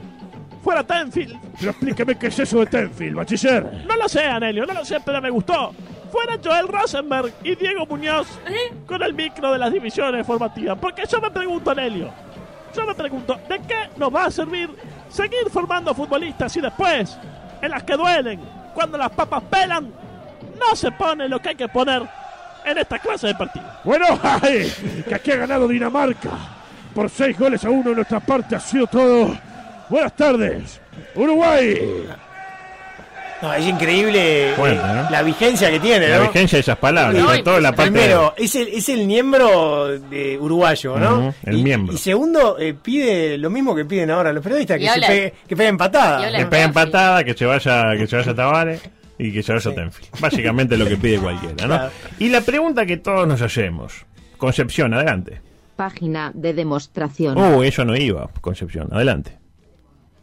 fuera 0.64 0.84
Tenfield. 0.84 1.38
Pero 1.60 1.72
explíqueme 1.72 2.18
qué 2.18 2.28
es 2.28 2.40
eso 2.40 2.60
de 2.60 2.68
Tenfield, 2.68 3.16
bachiller. 3.16 3.86
No 3.88 3.96
lo 3.96 4.08
sé, 4.08 4.24
Anelio, 4.24 4.66
no 4.66 4.74
lo 4.74 4.86
sé, 4.86 5.00
pero 5.04 5.22
me 5.22 5.30
gustó. 5.30 5.74
Fuera 6.12 6.40
Joel 6.44 6.68
Rosenberg 6.68 7.32
y 7.44 7.56
Diego 7.56 7.86
Muñoz 7.86 8.28
¿Eh? 8.48 8.74
con 8.88 9.04
el 9.04 9.14
micro 9.14 9.52
de 9.52 9.60
las 9.60 9.72
divisiones 9.72 10.26
formativas. 10.26 10.78
Porque 10.80 11.04
yo 11.08 11.22
me 11.22 11.30
pregunto, 11.30 11.70
Anelio, 11.70 12.12
yo 12.76 12.86
me 12.86 12.96
pregunto, 12.96 13.40
¿de 13.48 13.60
qué 13.60 13.90
nos 13.98 14.14
va 14.14 14.26
a 14.26 14.32
servir 14.32 14.70
seguir 15.10 15.50
formando 15.50 15.94
futbolistas 15.94 16.56
y 16.56 16.62
después, 16.62 17.18
en 17.62 17.72
las 17.72 17.84
que 17.84 17.96
duelen, 17.96 18.40
cuando 18.74 18.98
las 18.98 19.12
papas 19.12 19.44
pelan, 19.50 19.92
no 20.60 20.76
se 20.76 20.92
pone 20.92 21.28
lo 21.28 21.40
que 21.40 21.50
hay 21.50 21.56
que 21.56 21.68
poner 21.68 22.04
en 22.66 22.78
esta 22.78 23.00
clase 23.00 23.28
de 23.28 23.36
partido? 23.36 23.66
Bueno, 23.84 24.06
que 25.08 25.16
aquí 25.16 25.32
ha 25.32 25.38
ganado 25.38 25.68
Dinamarca. 25.68 26.32
Por 26.94 27.10
seis 27.10 27.38
goles 27.38 27.64
a 27.66 27.70
uno 27.70 27.92
en 27.92 27.98
nuestra 27.98 28.20
parte 28.20 28.56
ha 28.56 28.60
sido 28.60 28.88
todo. 28.88 29.38
Buenas 29.90 30.14
tardes, 30.14 30.82
Uruguay. 31.16 32.08
No, 33.42 33.54
es 33.54 33.66
increíble 33.66 34.52
eh, 34.52 34.56
¿no? 34.58 35.10
la 35.10 35.22
vigencia 35.24 35.72
que 35.72 35.80
tiene, 35.80 36.10
La 36.10 36.18
¿no? 36.18 36.24
vigencia 36.24 36.58
de 36.58 36.62
esas 36.62 36.78
palabras, 36.78 37.24
sobre 37.24 37.44
todo 37.44 37.60
la 37.60 37.72
parte. 37.72 37.92
Primero, 37.92 38.34
es 38.38 38.54
el, 38.56 38.68
es 38.68 38.90
el 38.90 39.08
miembro 39.08 39.98
de 39.98 40.38
uruguayo, 40.38 40.98
¿no? 40.98 41.34
El 41.44 41.58
y, 41.58 41.64
miembro. 41.64 41.94
Y 41.94 41.98
segundo, 41.98 42.58
eh, 42.60 42.74
pide 42.74 43.38
lo 43.38 43.50
mismo 43.50 43.74
que 43.76 43.86
piden 43.86 44.12
ahora 44.12 44.34
los 44.34 44.44
periodistas, 44.44 44.78
que, 44.78 44.90
se 44.90 45.02
pegue, 45.02 45.34
que 45.48 45.56
peguen 45.56 45.78
patada. 45.78 46.30
que 46.32 46.46
pegue 46.48 46.64
empatada, 46.64 47.24
que 47.24 47.34
se 47.34 47.46
vaya, 47.46 47.96
que 47.98 48.08
se 48.08 48.18
vaya 48.18 48.32
a 48.32 48.36
Tavares 48.36 48.82
y 49.18 49.32
que 49.32 49.42
se 49.42 49.54
vaya 49.54 49.72
a 49.72 49.76
Tenfield. 49.76 50.20
Básicamente 50.20 50.78
lo 50.78 50.86
que 50.86 50.98
pide 50.98 51.20
cualquiera, 51.20 51.56
¿no? 51.66 51.76
Claro. 51.76 51.92
Y 52.20 52.30
la 52.30 52.42
pregunta 52.42 52.86
que 52.86 52.98
todos 52.98 53.28
nos 53.28 53.42
hacemos. 53.42 54.06
Concepción, 54.38 54.94
adelante. 54.94 55.42
Página 55.76 56.32
de 56.34 56.54
demostración. 56.54 57.38
Oh, 57.38 57.64
eso 57.64 57.86
no 57.86 57.96
iba, 57.96 58.30
Concepción, 58.42 58.90
adelante. 58.92 59.38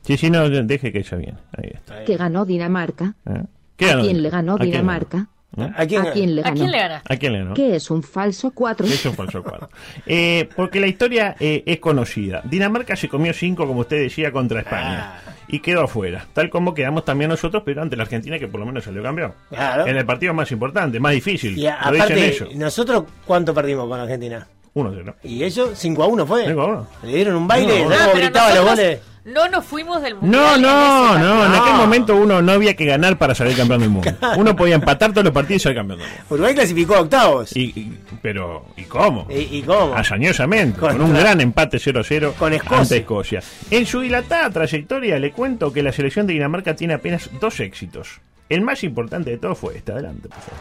Sí, 0.06 0.16
sí, 0.16 0.30
no, 0.30 0.48
deje 0.48 0.92
que 0.92 0.98
ella 0.98 1.16
viene. 1.16 1.38
Ahí 1.56 1.70
está. 1.74 2.04
Que 2.04 2.16
ganó 2.16 2.44
Dinamarca. 2.44 3.14
¿Eh? 3.26 3.42
¿Qué 3.76 3.86
¿A 3.86 3.88
ganó? 3.88 4.02
quién 4.02 4.22
le 4.22 4.30
ganó 4.30 4.54
¿A 4.54 4.58
quién 4.58 4.70
le 4.70 4.76
Dinamarca? 4.76 5.16
ganó? 5.18 5.68
¿Eh? 5.68 5.72
¿A 5.76 5.86
quién? 5.86 6.06
¿A 6.06 6.12
quién 6.12 6.34
le 6.36 6.40
¿A 6.42 6.44
ganó? 6.44 6.56
quién 6.56 6.70
le 6.70 6.78
gana? 6.78 7.02
¿A 7.08 7.16
quién 7.16 7.32
le 7.32 7.38
ganó? 7.40 7.54
¿Qué 7.54 7.76
es 7.76 7.90
un 7.90 8.02
falso 8.02 8.50
4? 8.52 8.86
Es 8.86 9.06
un 9.06 9.14
falso 9.14 9.42
cuadro. 9.42 9.68
Eh, 10.06 10.48
porque 10.54 10.80
la 10.80 10.86
historia 10.86 11.34
eh, 11.40 11.62
es 11.66 11.78
conocida. 11.80 12.42
Dinamarca 12.44 12.94
se 12.96 13.08
comió 13.08 13.32
cinco, 13.32 13.66
como 13.66 13.80
usted 13.80 13.98
decía, 14.00 14.30
contra 14.32 14.60
España. 14.60 15.20
Ah. 15.26 15.32
Y 15.48 15.60
quedó 15.60 15.82
afuera. 15.84 16.26
Tal 16.32 16.50
como 16.50 16.74
quedamos 16.74 17.04
también 17.04 17.30
nosotros, 17.30 17.62
pero 17.64 17.80
ante 17.82 17.96
la 17.96 18.02
Argentina, 18.02 18.38
que 18.38 18.48
por 18.48 18.60
lo 18.60 18.66
menos 18.66 18.84
salió 18.84 19.02
campeón. 19.02 19.32
Claro. 19.48 19.86
En 19.86 19.96
el 19.96 20.04
partido 20.04 20.34
más 20.34 20.50
importante, 20.52 20.98
más 21.00 21.12
difícil. 21.12 21.56
Y 21.56 21.66
a- 21.66 21.78
lo 21.86 21.92
dicen 21.92 22.02
aparte, 22.12 22.28
ellos. 22.28 22.54
nosotros, 22.56 23.04
¿cuánto 23.26 23.54
perdimos 23.54 23.88
con 23.88 23.98
Argentina? 24.00 24.46
1-0. 24.74 25.14
Y 25.22 25.42
ellos, 25.42 25.70
5 25.74 26.02
a 26.02 26.06
1 26.06 26.26
fue. 26.26 26.46
5 26.46 26.60
a 26.60 26.66
1. 26.66 26.88
Le 27.04 27.14
dieron 27.14 27.36
un 27.36 27.48
baile, 27.48 27.84
No, 27.84 27.90
Ah, 27.94 28.08
pero 28.12 28.18
gritaba 28.26 28.48
los 28.48 28.56
nosotros 28.64 28.76
goles. 28.78 29.00
No 29.26 29.48
nos 29.48 29.64
fuimos 29.64 30.00
del 30.02 30.14
No, 30.14 30.20
mundial. 30.22 30.54
en 30.56 30.62
no, 30.62 30.68
no. 30.68 31.08
partido. 31.08 31.44
En 31.46 31.52
No. 31.52 31.58
aquel 31.64 31.74
momento 31.74 32.16
uno 32.16 32.42
no 32.42 32.52
había 32.52 32.74
que 32.76 32.84
ganar 32.86 33.18
para 33.18 33.34
salir 33.34 33.56
campeón 33.56 33.80
del 33.80 33.90
mundo. 33.90 34.10
Uno 34.36 34.54
podía 34.54 34.76
empatar 34.76 35.10
todos 35.10 35.24
los 35.24 35.32
partidos 35.32 35.62
y 35.62 35.62
salir 35.64 35.78
campeón 35.78 35.98
del 35.98 36.08
mundo. 36.08 36.22
Uruguay 36.30 36.54
clasificó 36.54 36.94
a 36.94 37.00
octavos. 37.00 37.56
Y, 37.56 37.62
y- 37.78 37.98
pero, 38.22 38.66
¿y 38.76 38.84
cómo? 38.84 39.26
¿Y, 39.28 39.58
y 39.58 39.62
cómo? 39.62 39.96
Hazañosamente, 39.96 40.78
con 40.78 40.90
Contra- 40.90 41.06
un 41.06 41.12
gran 41.14 41.40
empate 41.40 41.78
0-0 41.78 42.34
Con 42.38 42.52
Escocia. 42.52 42.78
ante 42.78 42.96
Escocia. 42.98 43.42
En 43.72 43.84
su 43.84 44.00
dilatada 44.00 44.48
trayectoria 44.50 45.18
le 45.18 45.32
cuento 45.32 45.72
que 45.72 45.82
la 45.82 45.90
selección 45.90 46.28
de 46.28 46.34
Dinamarca 46.34 46.76
tiene 46.76 46.94
apenas 46.94 47.28
dos 47.40 47.58
éxitos. 47.58 48.20
El 48.48 48.60
más 48.62 48.84
importante 48.84 49.30
de 49.30 49.38
todos 49.38 49.58
fue 49.58 49.76
este. 49.78 49.90
Adelante, 49.90 50.28
por 50.28 50.38
favor. 50.38 50.60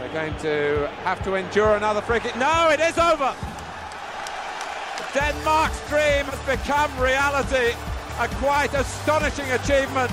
We're 0.00 0.12
going 0.14 0.32
to 0.40 0.88
have 1.04 1.22
to 1.24 1.36
endure 1.36 1.76
another 1.76 2.02
free 2.02 2.20
kick. 2.20 2.34
No, 2.36 2.70
it 2.72 2.80
is 2.80 2.96
over. 2.96 3.32
Denmark's 5.16 5.80
dream 5.88 6.26
has 6.26 6.40
become 6.44 6.90
reality. 7.00 7.72
A 8.20 8.28
quite 8.36 8.76
astonishing 8.76 9.50
achievement. 9.50 10.10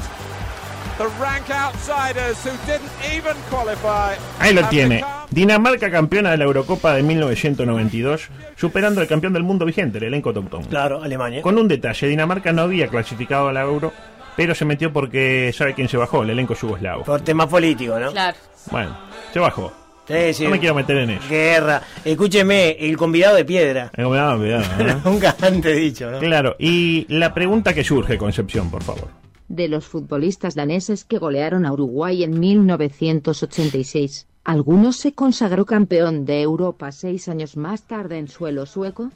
The 0.98 1.08
rank 1.20 1.50
outsiders 1.50 2.38
who 2.46 2.52
didn't 2.66 2.92
even 3.14 3.36
qualify. 3.50 4.16
Ahí 4.40 4.54
lo 4.54 4.66
tiene. 4.70 5.04
Dinamarca 5.30 5.92
campeona 5.92 6.32
de 6.32 6.38
la 6.38 6.46
Eurocopa 6.46 6.94
de 6.94 7.04
1992, 7.04 8.30
superando 8.56 9.02
al 9.02 9.08
campeón 9.08 9.34
del 9.34 9.44
mundo 9.44 9.66
vigente, 9.66 9.98
el 9.98 10.06
elenco 10.06 10.32
Tom 10.32 10.48
Tom. 10.48 10.64
Claro, 10.66 11.04
Alemania. 11.04 11.42
Con 11.42 11.58
un 11.58 11.68
detalle, 11.68 12.08
Dinamarca 12.08 12.54
no 12.54 12.62
había 12.62 12.88
clasificado 12.88 13.50
a 13.50 13.54
la 13.54 13.62
Euro, 13.62 13.92
pero 14.38 14.56
se 14.56 14.64
metió 14.64 14.94
porque 14.94 15.52
sabe 15.54 15.74
quién 15.74 15.90
se 15.90 15.98
bajó, 15.98 16.24
el 16.24 16.30
elenco 16.30 16.54
yugoslavo. 16.54 17.04
Por 17.04 17.22
temas 17.22 17.48
políticos, 17.48 18.00
¿no? 18.00 18.12
Claro. 18.12 18.38
Bueno, 18.72 18.98
se 19.34 19.40
bajó. 19.40 19.83
Sí, 20.08 20.34
sí. 20.34 20.44
No 20.44 20.50
me 20.52 20.60
quiero 20.60 20.76
meter 20.76 20.98
en 20.98 21.12
eso. 21.12 21.30
Guerra. 21.30 21.82
Escúcheme, 22.04 22.72
el 22.80 22.98
convidado 22.98 23.36
de 23.36 23.46
piedra. 23.46 23.92
Eh, 23.96 24.04
cuidado, 24.04 24.38
cuidado, 24.38 24.64
¿eh? 24.80 24.98
Nunca 25.06 25.36
antes 25.42 25.78
dicho, 25.78 26.12
¿no? 26.12 26.20
Claro, 26.20 26.56
y 26.60 27.06
la 27.10 27.34
pregunta 27.34 27.74
que 27.74 27.84
surge, 27.84 28.18
Concepción, 28.18 28.70
por 28.70 28.84
favor. 28.84 29.08
De 29.48 29.68
los 29.68 29.86
futbolistas 29.86 30.56
daneses 30.56 31.06
que 31.06 31.18
golearon 31.20 31.66
a 31.66 31.72
Uruguay 31.74 32.24
en 32.24 32.40
1986, 32.40 34.28
¿Alguno 34.46 34.92
se 34.92 35.14
consagró 35.14 35.66
campeón 35.66 36.26
de 36.26 36.42
Europa 36.42 36.92
seis 36.92 37.30
años 37.30 37.56
más 37.56 37.84
tarde 37.84 38.18
en 38.18 38.28
suelo 38.28 38.66
sueco? 38.66 39.10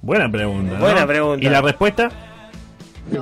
Buena 0.00 0.30
pregunta. 0.30 0.74
¿no? 0.74 0.80
Buena 0.80 1.06
pregunta. 1.08 1.44
¿Y 1.44 1.48
la 1.50 1.60
respuesta? 1.60 2.08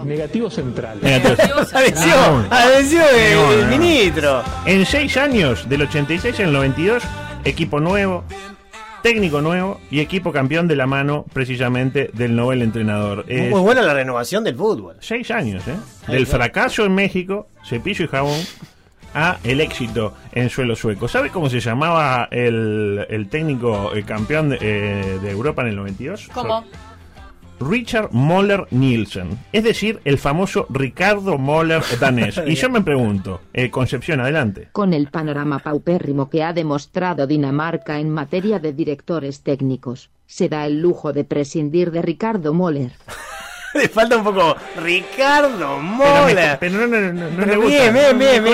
Negativo 0.05 0.51
central. 0.51 0.98
Negativo. 1.03 1.61
Atención, 1.61 2.46
Ah, 2.51 2.64
atención, 2.66 3.05
el, 3.14 3.35
no, 3.37 3.53
el 3.53 3.61
no. 3.70 3.79
ministro. 3.79 4.42
En 4.66 4.85
seis 4.87 5.16
años, 5.16 5.68
del 5.68 5.83
86 5.83 6.40
al 6.40 6.53
92, 6.53 7.03
equipo 7.44 7.81
nuevo, 7.81 8.24
técnico 9.03 9.40
nuevo 9.40 9.81
y 9.90 10.01
equipo 10.01 10.33
campeón 10.33 10.66
de 10.68 10.77
la 10.77 10.87
mano 10.87 11.24
precisamente 11.33 12.11
del 12.12 12.35
Nobel 12.35 12.62
entrenador. 12.62 13.24
Es 13.29 13.51
Muy 13.51 13.61
buena 13.61 13.83
la 13.83 13.94
renovación 13.94 14.44
del 14.44 14.57
fútbol. 14.57 14.96
seis 15.01 15.31
años, 15.31 15.62
¿eh? 15.68 15.77
Del 16.11 16.27
fracaso 16.27 16.85
en 16.85 16.94
México, 16.94 17.48
cepillo 17.64 18.05
y 18.05 18.09
jabón, 18.09 18.40
a 19.14 19.38
el 19.44 19.61
éxito 19.62 20.14
en 20.33 20.51
suelo 20.51 20.77
sueco. 20.77 21.09
¿Sabe 21.09 21.31
cómo 21.31 21.48
se 21.48 21.61
llamaba 21.61 22.29
el, 22.31 23.07
el 23.09 23.29
técnico 23.29 23.92
el 23.94 24.05
campeón 24.05 24.51
de, 24.51 24.59
eh, 24.61 25.18
de 25.22 25.31
Europa 25.31 25.62
en 25.62 25.68
el 25.68 25.77
92? 25.77 26.29
¿Cómo? 26.35 26.64
Richard 27.61 28.11
Moller 28.12 28.66
Nielsen, 28.71 29.38
es 29.53 29.64
decir, 29.64 30.01
el 30.05 30.18
famoso 30.18 30.66
Ricardo 30.71 31.38
Moller 31.38 31.83
danés. 32.01 32.40
Y 32.47 32.55
yo 32.55 32.71
me 32.71 32.83
pregunto, 32.83 33.40
eh, 33.53 33.71
Concepción, 33.71 34.21
adelante. 34.21 34.68
Con 34.73 34.92
el 34.92 35.09
panorama 35.09 35.59
paupérrimo 35.59 36.31
que 36.31 36.42
ha 36.42 36.53
demostrado 36.53 37.27
Dinamarca 37.27 37.99
en 37.99 38.11
materia 38.11 38.59
de 38.59 38.73
directores 38.73 39.42
técnicos, 39.42 40.11
se 40.27 40.49
da 40.49 40.66
el 40.66 40.81
lujo 40.81 41.12
de 41.12 41.25
prescindir 41.25 41.90
de 41.90 42.03
Ricardo 42.03 42.53
Moller. 42.53 42.92
Le 43.74 43.88
falta 43.88 44.16
un 44.16 44.24
poco 44.24 44.57
Ricardo 44.83 45.59
Pero, 45.59 45.76
me- 45.83 45.90
Mola. 45.96 46.57
pero 46.59 46.78
no, 46.78 46.87
no, 46.87 47.00
no, 47.00 47.12
no 47.12 47.37
Pero 47.37 47.46
le 47.46 47.57
gusta. 47.57 47.90
bien, 47.90 47.94
bien, 47.94 48.18
bien, 48.18 48.44
¿no? 48.44 48.50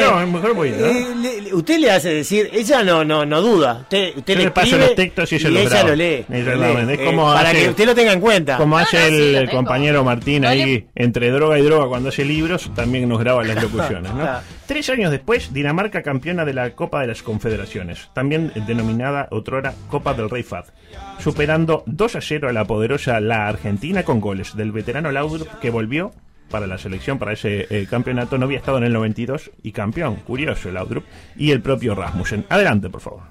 Eh, 0.65 1.07
le- 1.17 1.41
le- 1.43 1.55
usted 1.55 1.79
le 1.79 1.91
hace 1.91 2.09
decir, 2.15 2.51
ella 2.53 2.83
no, 2.83 3.05
no, 3.05 3.25
no 3.25 3.41
duda. 3.41 3.79
Usted, 3.83 4.17
usted 4.17 4.33
Yo 4.35 4.39
le 4.39 4.45
le 4.47 4.51
paso 4.51 4.67
escribe 4.67 4.87
los 4.87 4.95
textos 4.97 5.33
y 5.33 5.37
ella 5.37 5.85
lo 5.85 5.95
lee. 5.95 6.25
Exactamente, 6.31 6.97
Lee. 6.97 7.03
es 7.03 7.09
como 7.11 7.33
para 7.33 7.51
hace- 7.51 7.63
que 7.63 7.69
usted 7.71 7.87
lo 7.87 7.95
tenga 7.95 8.13
en 8.13 8.21
cuenta. 8.21 8.57
Como 8.57 8.77
hace 8.79 9.39
el 9.39 9.51
compañero 9.51 10.05
Martín 10.05 10.43
No 10.43 10.49
ahí, 10.49 10.65
le- 10.65 10.87
entre 10.97 11.31
droga 11.31 11.59
y 11.59 11.63
droga, 11.63 11.87
cuando 11.89 12.09
hace 12.09 12.25
libros, 12.25 12.71
también 12.75 13.09
nos 13.09 13.19
graba 13.21 13.45
las 13.45 13.57
locuciones. 13.63 14.13
¿no? 14.13 14.29
Tres 14.67 14.89
años 14.89 15.11
después, 15.11 15.53
Dinamarca 15.53 16.03
campeona 16.03 16.47
de 16.47 16.55
la 16.55 16.71
Copa 16.71 17.03
de 17.03 17.07
las 17.07 17.23
Confederaciones, 17.23 18.09
también 18.15 18.51
denominada 18.67 19.29
otrora 19.31 19.75
Copa 19.89 20.15
del 20.15 20.31
Rey 20.31 20.43
Fad, 20.43 20.65
superando 21.19 21.83
2 21.87 22.17
a 22.17 22.21
0 22.23 22.49
a 22.49 22.53
la 22.53 22.65
poderosa 22.65 23.21
La 23.21 23.47
Argentina 23.47 24.05
con 24.05 24.21
goles 24.21 24.57
del 24.57 24.73
veterano 24.73 25.13
Laudrup 25.13 25.49
que 25.61 25.69
volvió 25.69 26.13
para 26.49 26.67
la 26.67 26.79
selección, 26.79 27.19
para 27.19 27.33
ese 27.33 27.67
eh, 27.69 27.87
campeonato, 27.89 28.39
no 28.39 28.47
había 28.47 28.59
estado 28.59 28.79
en 28.79 28.85
el 28.85 28.93
92 28.95 29.51
y 29.63 29.73
campeón, 29.73 30.17
curioso 30.17 30.71
Laudrup, 30.71 31.05
y 31.37 31.51
el 31.51 31.61
propio 31.61 31.95
Rasmussen. 31.95 32.47
Adelante, 32.49 32.89
por 32.89 33.01
favor. 33.03 33.23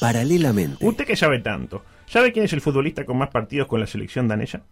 Paralelamente. 0.00 0.86
Usted 0.86 1.04
que 1.04 1.16
sabe 1.16 1.40
tanto, 1.40 1.84
¿sabe 2.06 2.32
quién 2.32 2.46
es 2.46 2.52
el 2.54 2.60
futbolista 2.60 3.04
con 3.04 3.18
más 3.18 3.30
partidos 3.30 3.66
con 3.66 3.80
la 3.80 3.86
selección 3.86 4.28
danesa? 4.28 4.62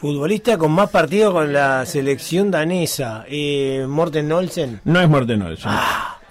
Futbolista 0.00 0.56
con 0.56 0.72
más 0.72 0.88
partidos 0.88 1.34
con 1.34 1.52
la 1.52 1.84
selección 1.84 2.50
danesa. 2.50 3.26
Eh, 3.28 3.84
Morten 3.86 4.32
Olsen. 4.32 4.80
No 4.84 4.98
es 4.98 5.06
Morten 5.10 5.42
Olsen. 5.42 5.70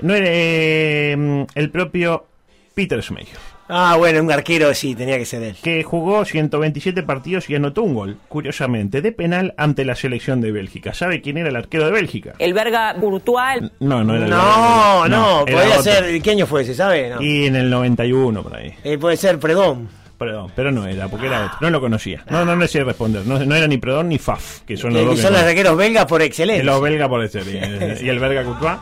No 0.02 0.16
era 0.16 0.26
eh, 0.28 1.46
el 1.54 1.70
propio 1.70 2.26
Peter 2.74 3.00
Schmeichel, 3.04 3.38
Ah, 3.72 3.96
bueno, 4.00 4.22
un 4.24 4.32
arquero 4.32 4.74
sí, 4.74 4.96
tenía 4.96 5.20
que 5.20 5.26
ser 5.26 5.44
él. 5.44 5.56
que 5.62 5.84
jugó 5.84 6.26
127 6.26 7.04
partidos 7.04 7.48
y 7.52 7.54
anotó 7.56 7.84
un 7.84 7.94
gol, 7.94 8.18
curiosamente, 8.28 9.04
de 9.04 9.12
penal 9.12 9.54
ante 9.58 9.86
la 9.86 9.94
selección 9.94 10.42
de 10.42 10.52
Bélgica. 10.52 10.96
¿Sabe 10.96 11.22
quién 11.22 11.38
era 11.38 11.50
el 11.50 11.56
arquero 11.56 11.86
de 11.86 11.92
Bélgica? 11.92 12.34
El 12.40 12.56
verga 12.56 12.94
virtual. 12.94 13.72
No, 13.80 14.04
no 14.04 14.16
era 14.16 14.26
el 14.26 14.32
No, 14.32 15.08
no, 15.08 15.44
era 15.46 15.56
podía 15.62 15.80
otro. 15.80 15.84
ser. 15.84 16.20
¿Qué 16.24 16.32
año 16.32 16.48
fue 16.48 16.64
ese, 16.64 16.74
sabe? 16.74 17.12
No. 17.12 17.22
Y 17.22 17.46
en 17.46 17.56
el 17.58 17.70
91, 17.70 18.42
por 18.42 18.56
ahí. 18.56 18.74
Eh, 18.84 18.98
puede 18.98 19.18
ser 19.18 19.38
Predón. 19.38 19.99
Perdón, 20.20 20.52
pero 20.56 20.72
no 20.72 20.86
era, 20.86 21.08
porque 21.08 21.26
era 21.28 21.46
otro. 21.46 21.58
No 21.62 21.70
lo 21.72 21.80
conocía. 21.82 22.24
No, 22.30 22.44
no 22.46 22.56
le 22.56 22.68
sé 22.68 22.84
responder. 22.84 23.26
No, 23.26 23.40
no 23.44 23.56
era 23.56 23.68
ni 23.68 23.78
Predón 23.78 24.10
ni 24.10 24.20
Faf, 24.20 24.60
que 24.68 24.78
son 24.78 24.94
los 24.94 25.06
dos 25.06 25.16
que 25.16 25.22
son 25.22 25.32
no- 25.34 25.40
los 25.40 25.48
arqueros 25.48 25.78
belgas 25.78 26.06
por 26.06 26.22
excelencia. 26.22 26.64
Los 26.66 26.82
belga 26.82 27.08
por 27.10 27.28
ser. 27.28 27.44
Y, 28.04 28.10
el 28.10 28.20
belga 28.20 28.44
Courtois 28.44 28.78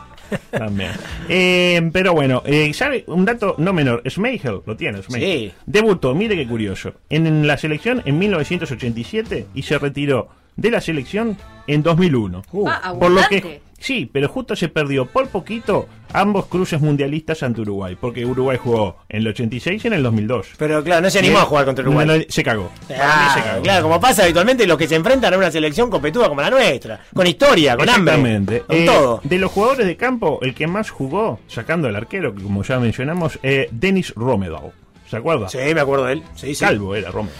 también. 0.50 0.90
Eh, 1.28 1.88
pero 1.92 2.12
bueno, 2.12 2.42
eh, 2.44 2.72
¿sabe? 2.74 3.04
Un 3.06 3.24
dato 3.24 3.54
no 3.58 3.72
menor. 3.72 4.02
Schmeichel, 4.06 4.60
lo 4.66 4.76
tiene, 4.76 5.00
Schmeichel. 5.02 5.50
Sí. 5.50 5.54
Debutó, 5.64 6.14
mire 6.14 6.36
qué 6.36 6.46
curioso, 6.46 6.92
en, 7.08 7.26
en 7.26 7.46
la 7.46 7.56
selección 7.56 8.02
en 8.04 8.18
1987 8.18 9.46
y 9.54 9.62
se 9.62 9.78
retiró 9.78 10.28
de 10.56 10.70
la 10.72 10.80
selección 10.80 11.36
en 11.66 11.82
2001. 11.82 12.42
Ah, 12.66 12.94
por 12.98 13.10
lo 13.12 13.20
que. 13.28 13.60
Sí, 13.78 14.10
pero 14.12 14.28
justo 14.28 14.56
se 14.56 14.68
perdió 14.68 15.06
por 15.06 15.28
poquito 15.28 15.86
ambos 16.12 16.46
cruces 16.46 16.80
mundialistas 16.80 17.42
ante 17.44 17.60
Uruguay, 17.60 17.96
porque 18.00 18.24
Uruguay 18.26 18.58
jugó 18.60 18.96
en 19.08 19.18
el 19.20 19.28
86 19.28 19.84
y 19.84 19.86
en 19.86 19.92
el 19.94 20.02
2002. 20.02 20.48
Pero 20.58 20.82
claro, 20.82 21.02
no 21.02 21.10
se 21.10 21.20
animó 21.20 21.38
a 21.38 21.42
jugar 21.42 21.64
contra 21.64 21.84
Uruguay. 21.84 22.06
no, 22.06 22.16
no, 22.16 22.22
se 22.28 22.42
cagó. 22.42 22.70
Para 22.88 22.98
mí 22.98 23.04
Ah, 23.06 23.30
se 23.34 23.42
cagó. 23.42 23.62
claro, 23.62 23.82
como 23.84 24.00
pasa 24.00 24.24
habitualmente 24.24 24.66
los 24.66 24.76
que 24.78 24.88
se 24.88 24.96
enfrentan 24.96 25.32
a 25.32 25.38
una 25.38 25.50
selección 25.50 25.90
competida 25.90 26.28
como 26.28 26.40
la 26.40 26.50
nuestra, 26.50 27.00
con 27.14 27.26
historia, 27.26 27.76
con 27.76 27.88
hambre, 27.88 28.14
Exactamente. 28.14 28.60
con 28.66 28.76
Eh, 28.76 28.86
todo. 28.86 29.20
De 29.22 29.38
los 29.38 29.52
jugadores 29.52 29.86
de 29.86 29.96
campo, 29.96 30.40
el 30.42 30.54
que 30.54 30.66
más 30.66 30.90
jugó, 30.90 31.38
sacando 31.46 31.86
al 31.88 31.94
arquero, 31.96 32.34
que 32.34 32.42
como 32.42 32.64
ya 32.64 32.80
mencionamos, 32.80 33.38
eh, 33.44 33.68
Denis 33.70 34.12
Romedal. 34.16 34.72
¿Se 35.08 35.16
acuerda? 35.16 35.48
Sí, 35.48 35.58
me 35.74 35.80
acuerdo 35.80 36.06
de 36.06 36.14
él. 36.14 36.22
Sí, 36.34 36.54
sí. 36.54 36.64
Calvo 36.64 36.94
era 36.96 37.10
Romedal. 37.10 37.36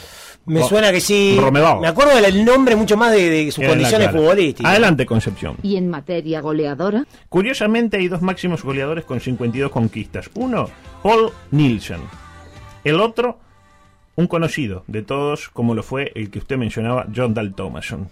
Me 0.49 0.63
suena 0.65 0.91
que 0.93 1.01
sí. 1.01 1.39
Me 1.81 1.89
acuerdo 1.89 2.17
del 2.21 2.45
nombre 2.45 2.75
mucho 2.77 2.97
más 2.97 3.13
de, 3.13 3.29
de 3.31 3.51
sus 3.53 3.59
Era 3.65 3.71
condiciones 3.71 4.11
futbolísticas. 4.11 4.71
Adelante, 4.71 5.07
Concepción. 5.07 5.57
Y 5.63 5.77
en 5.77 5.89
materia 5.89 6.41
goleadora, 6.41 7.07
Curiosamente 7.29 7.97
hay 7.99 8.09
dos 8.09 8.23
máximos 8.23 8.63
goleadores 8.63 9.05
con 9.05 9.21
52 9.21 9.71
conquistas. 9.71 10.31
Uno, 10.35 10.69
Paul 11.03 11.31
Nielsen. 11.51 12.01
El 12.85 13.01
otro, 13.01 13.39
un 14.17 14.27
conocido 14.27 14.85
de 14.87 15.03
todos, 15.03 15.49
como 15.49 15.75
lo 15.75 15.83
fue 15.83 16.13
el 16.15 16.31
que 16.31 16.39
usted 16.39 16.57
mencionaba, 16.57 17.07
John 17.15 17.35
Dal 17.35 17.55
Thomason. 17.55 18.09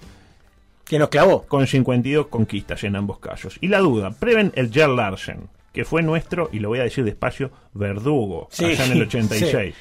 Que 0.85 0.99
nos 0.99 1.09
clavó. 1.09 1.42
Con 1.42 1.66
52 1.66 2.29
conquistas 2.29 2.85
en 2.85 2.94
ambos 2.96 3.18
casos. 3.18 3.59
Y 3.61 3.68
la 3.68 3.79
duda, 3.81 4.11
Preven 4.12 4.53
el 4.55 4.70
Jar 4.72 4.88
Larsen, 4.90 5.49
que 5.72 5.85
fue 5.85 6.03
nuestro, 6.03 6.49
y 6.53 6.61
lo 6.61 6.68
voy 6.68 6.79
a 6.79 6.85
decir 6.85 7.05
despacio, 7.05 7.51
verdugo, 7.75 8.49
Sí, 8.51 8.66
allá 8.66 8.87
en 8.87 8.92
el 8.92 9.03
86. 9.09 9.75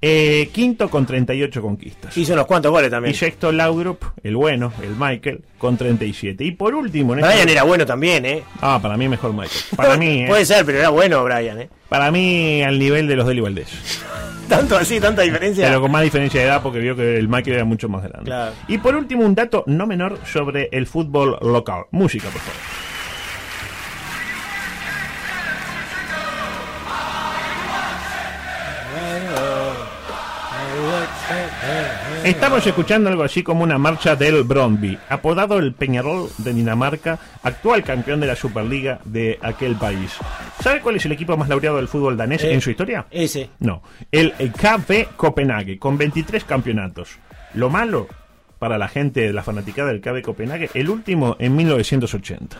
Eh, 0.00 0.48
quinto 0.52 0.88
con 0.88 1.04
38 1.06 1.60
conquistas. 1.60 2.16
Hizo 2.16 2.32
unos 2.34 2.46
cuantos 2.46 2.70
goles 2.70 2.88
también. 2.90 3.12
Y 3.14 3.16
sexto 3.18 3.50
Laudrup, 3.50 4.04
el 4.22 4.36
bueno, 4.36 4.72
el 4.82 4.90
Michael, 4.96 5.42
con 5.58 5.76
37. 5.76 6.44
Y 6.44 6.52
por 6.52 6.74
último... 6.74 7.14
en 7.14 7.18
esta- 7.20 7.32
Brian 7.32 7.48
era 7.48 7.62
bueno 7.64 7.84
también, 7.84 8.24
¿eh? 8.24 8.42
Ah, 8.60 8.78
para 8.80 8.96
mí 8.96 9.08
mejor 9.08 9.32
Michael. 9.32 9.60
Para 9.76 9.96
mí, 9.96 10.22
¿eh? 10.22 10.26
Puede 10.28 10.44
ser, 10.44 10.64
pero 10.64 10.78
era 10.78 10.90
bueno 10.90 11.24
Brian, 11.24 11.60
¿eh? 11.62 11.68
Para 11.88 12.10
mí 12.12 12.62
al 12.62 12.78
nivel 12.78 13.08
de 13.08 13.16
los 13.16 13.26
Deli 13.26 13.40
Valdés. 13.40 13.68
Tanto 14.48 14.78
así, 14.78 14.98
tanta 14.98 15.20
diferencia. 15.20 15.66
Pero 15.66 15.82
con 15.82 15.90
más 15.90 16.02
diferencia 16.02 16.40
de 16.40 16.46
edad 16.46 16.62
porque 16.62 16.78
vio 16.78 16.96
que 16.96 17.18
el 17.18 17.28
Michael 17.28 17.56
era 17.56 17.64
mucho 17.66 17.86
más 17.90 18.02
grande. 18.02 18.24
Claro. 18.24 18.54
Y 18.66 18.78
por 18.78 18.94
último 18.96 19.22
un 19.26 19.34
dato 19.34 19.62
no 19.66 19.86
menor 19.86 20.18
sobre 20.24 20.70
el 20.72 20.86
fútbol 20.86 21.36
local. 21.42 21.82
Música, 21.90 22.30
por 22.30 22.40
favor. 22.40 22.77
Estamos 32.24 32.66
escuchando 32.66 33.08
algo 33.08 33.22
así 33.22 33.42
como 33.42 33.62
una 33.62 33.78
marcha 33.78 34.14
del 34.16 34.42
Brondby, 34.42 34.98
apodado 35.08 35.58
el 35.58 35.72
Peñarol 35.72 36.28
de 36.38 36.52
Dinamarca, 36.52 37.18
actual 37.42 37.82
campeón 37.84 38.20
de 38.20 38.26
la 38.26 38.36
Superliga 38.36 39.00
de 39.04 39.38
aquel 39.40 39.76
país. 39.76 40.12
¿Sabe 40.62 40.80
cuál 40.80 40.96
es 40.96 41.06
el 41.06 41.12
equipo 41.12 41.36
más 41.36 41.48
laureado 41.48 41.76
del 41.76 41.88
fútbol 41.88 42.16
danés 42.16 42.44
Eh, 42.44 42.52
en 42.52 42.60
su 42.60 42.70
historia? 42.70 43.06
Ese. 43.10 43.50
No, 43.60 43.82
el 44.12 44.32
KV 44.32 45.16
Copenhague, 45.16 45.78
con 45.78 45.96
23 45.96 46.44
campeonatos. 46.44 47.18
Lo 47.54 47.70
malo 47.70 48.06
para 48.58 48.76
la 48.76 48.88
gente 48.88 49.20
de 49.20 49.32
la 49.32 49.42
fanaticada 49.42 49.88
del 49.90 50.00
KV 50.00 50.22
Copenhague, 50.22 50.70
el 50.74 50.90
último 50.90 51.36
en 51.38 51.56
1980. 51.56 52.56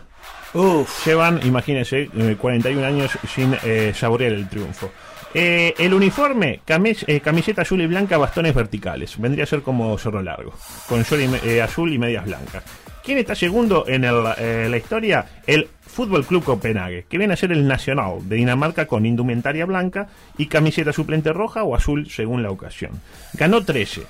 Uf. 0.54 1.06
Llevan, 1.06 1.40
imagínense, 1.44 2.08
eh, 2.16 2.36
41 2.40 2.86
años 2.86 3.10
sin 3.34 3.54
eh, 3.64 3.92
saborear 3.94 4.32
el 4.32 4.48
triunfo. 4.48 4.90
Eh, 5.34 5.74
el 5.78 5.92
uniforme, 5.92 6.60
eh, 6.66 7.20
camiseta 7.20 7.62
azul 7.62 7.80
y 7.82 7.86
blanca, 7.86 8.16
bastones 8.16 8.54
verticales. 8.54 9.18
Vendría 9.20 9.44
a 9.44 9.46
ser 9.46 9.62
como 9.62 9.96
zorro 9.98 10.22
largo, 10.22 10.54
con 10.88 11.04
eh, 11.44 11.60
azul 11.60 11.92
y 11.92 11.98
medias 11.98 12.24
blancas. 12.24 12.64
¿Quién 13.04 13.18
está 13.18 13.34
segundo 13.34 13.84
en 13.86 14.04
eh, 14.04 14.68
la 14.68 14.76
historia? 14.76 15.26
El 15.46 15.68
Fútbol 15.86 16.26
Club 16.26 16.44
Copenhague, 16.44 17.06
que 17.08 17.18
viene 17.18 17.34
a 17.34 17.36
ser 17.36 17.52
el 17.52 17.66
nacional 17.66 18.28
de 18.28 18.36
Dinamarca 18.36 18.86
con 18.86 19.06
indumentaria 19.06 19.64
blanca 19.64 20.08
y 20.36 20.46
camiseta 20.46 20.92
suplente 20.92 21.32
roja 21.32 21.62
o 21.62 21.74
azul 21.74 22.10
según 22.10 22.42
la 22.42 22.50
ocasión. 22.50 22.92
Ganó 23.34 23.64
13 23.64 24.02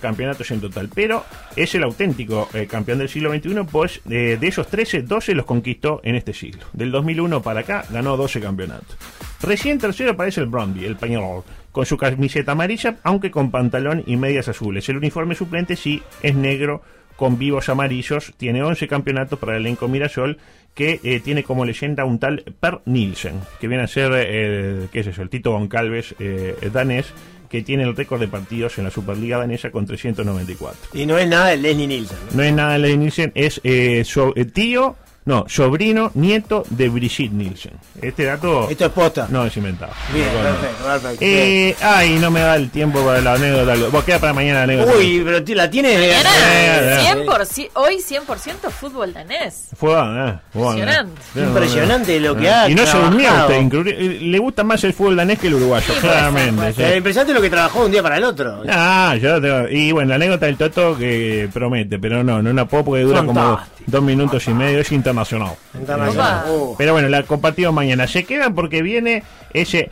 campeonatos 0.00 0.50
en 0.50 0.60
total, 0.60 0.88
pero 0.92 1.24
es 1.54 1.74
el 1.74 1.82
auténtico 1.82 2.48
campeón 2.68 2.98
del 2.98 3.08
siglo 3.10 3.30
XXI, 3.32 3.64
pues 3.70 4.00
de 4.04 4.38
esos 4.40 4.66
13, 4.66 5.02
12 5.02 5.34
los 5.34 5.44
conquistó 5.44 6.00
en 6.02 6.14
este 6.14 6.32
siglo. 6.32 6.64
Del 6.72 6.90
2001 6.90 7.42
para 7.42 7.60
acá 7.60 7.84
ganó 7.90 8.16
12 8.16 8.40
campeonatos. 8.40 8.96
Recién 9.42 9.78
tercero 9.78 10.10
aparece 10.12 10.40
el 10.40 10.46
Brondby, 10.46 10.84
el 10.84 10.96
Peñarol, 10.96 11.42
con 11.72 11.86
su 11.86 11.96
camiseta 11.96 12.52
amarilla, 12.52 12.96
aunque 13.02 13.30
con 13.30 13.50
pantalón 13.50 14.02
y 14.06 14.16
medias 14.16 14.48
azules. 14.48 14.88
El 14.88 14.98
uniforme 14.98 15.34
suplente 15.34 15.76
sí 15.76 16.02
es 16.22 16.34
negro 16.34 16.82
con 17.16 17.38
vivos 17.38 17.68
amarillos. 17.68 18.32
Tiene 18.36 18.62
11 18.62 18.86
campeonatos 18.88 19.38
para 19.38 19.56
el 19.56 19.62
elenco 19.62 19.88
Mirasol, 19.88 20.38
que 20.74 21.00
eh, 21.02 21.20
tiene 21.20 21.42
como 21.42 21.64
leyenda 21.64 22.04
un 22.04 22.18
tal 22.18 22.44
Per 22.60 22.80
Nielsen, 22.84 23.40
que 23.60 23.68
viene 23.68 23.84
a 23.84 23.86
ser, 23.88 24.12
eh, 24.14 24.88
¿qué 24.92 25.00
es 25.00 25.06
eso? 25.06 25.22
El 25.22 25.28
Tito 25.30 25.52
Goncalves 25.52 26.14
eh, 26.18 26.56
danés, 26.72 27.12
que 27.48 27.62
tiene 27.62 27.82
el 27.82 27.96
récord 27.96 28.20
de 28.20 28.28
partidos 28.28 28.78
en 28.78 28.84
la 28.84 28.90
Superliga 28.90 29.38
danesa 29.38 29.70
con 29.70 29.84
394. 29.86 30.90
Y 30.94 31.04
no 31.06 31.18
es 31.18 31.26
nada 31.28 31.48
de 31.48 31.56
Leslie 31.56 31.86
Nielsen. 31.88 32.16
¿no? 32.30 32.36
No 32.36 32.42
es 32.44 32.52
nada 32.52 32.72
de 32.74 32.78
Leslie 32.78 32.98
Nielsen, 32.98 33.32
es 33.34 33.60
eh, 33.64 34.02
so- 34.04 34.32
eh, 34.36 34.44
tío, 34.44 34.96
no, 35.26 35.44
sobrino, 35.48 36.10
nieto 36.14 36.64
de 36.70 36.88
Brigitte 36.88 37.32
Nielsen. 37.32 37.72
Este 38.00 38.24
dato 38.24 38.68
Esto 38.70 38.86
es 38.86 38.90
posta. 38.92 39.26
no 39.30 39.44
es 39.44 39.56
inventado. 39.56 39.92
Bien, 40.12 40.26
No, 40.32 40.40
perfecto, 40.42 40.84
perfecto. 40.84 41.18
Eh, 41.24 41.76
ay, 41.82 42.18
no 42.18 42.30
me 42.30 42.40
da 42.40 42.56
el 42.56 42.70
tiempo 42.70 43.04
para 43.04 43.20
la 43.20 43.34
anécdota. 43.34 43.74
Vos 43.90 44.02
queda 44.04 44.18
para 44.18 44.32
mañana 44.32 44.60
la 44.60 44.64
anécdota. 44.64 44.92
Uy, 44.96 45.22
pero 45.24 45.54
la 45.56 45.70
tienes 45.70 45.92
Eh, 45.98 46.98
100%, 47.26 47.70
hoy 47.74 47.98
100% 47.98 48.70
fútbol 48.70 49.12
danés. 49.12 49.68
Fue, 49.76 49.92
eh, 49.92 50.34
fue, 50.52 50.62
Impresionante. 50.62 51.20
eh. 51.36 51.42
Impresionante 51.42 52.20
lo 52.20 52.36
que 52.36 52.46
Eh, 52.46 52.50
ha 52.50 52.68
Y 52.70 52.74
no 52.74 52.86
se 52.86 52.96
durmió 52.98 53.30
usted. 53.46 53.86
Eh, 53.88 54.18
Le 54.22 54.38
gusta 54.38 54.64
más 54.64 54.82
el 54.84 54.92
fútbol 54.94 55.16
danés 55.16 55.38
que 55.38 55.46
el 55.48 55.54
uruguayo, 55.54 55.84
Sí, 55.86 55.92
puede 56.00 56.00
ser, 56.02 56.10
claramente. 56.10 56.52
puede 56.56 56.72
sí. 56.72 56.82
Eh, 56.82 56.96
impresionante 56.96 57.34
lo 57.34 57.42
que 57.42 57.50
trabajó 57.50 57.80
de 57.80 57.86
un 57.86 57.92
día 57.92 58.02
para 58.02 58.16
el 58.16 58.24
otro. 58.24 58.62
Ah, 58.68 59.14
yo 59.20 59.40
tengo. 59.40 59.68
Y 59.68 59.92
bueno, 59.92 60.08
la 60.08 60.14
anécdota 60.16 60.46
del 60.46 60.56
Toto 60.56 60.96
que 60.96 61.48
promete, 61.52 61.98
pero 61.98 62.24
no, 62.24 62.42
no 62.42 62.52
la 62.52 62.64
puedo 62.64 62.84
porque 62.84 63.02
dura 63.02 63.20
como 63.24 63.34
Fantástico. 63.40 63.79
Dos 63.86 64.02
minutos 64.02 64.46
y 64.48 64.54
medio, 64.54 64.80
es 64.80 64.92
internacional. 64.92 65.54
Internacional. 65.74 66.44
Uh. 66.48 66.74
Pero 66.78 66.92
bueno, 66.92 67.08
la 67.08 67.22
compartimos 67.22 67.72
mañana. 67.74 68.06
Se 68.06 68.24
quedan 68.24 68.54
porque 68.54 68.82
viene 68.82 69.22
ese, 69.52 69.90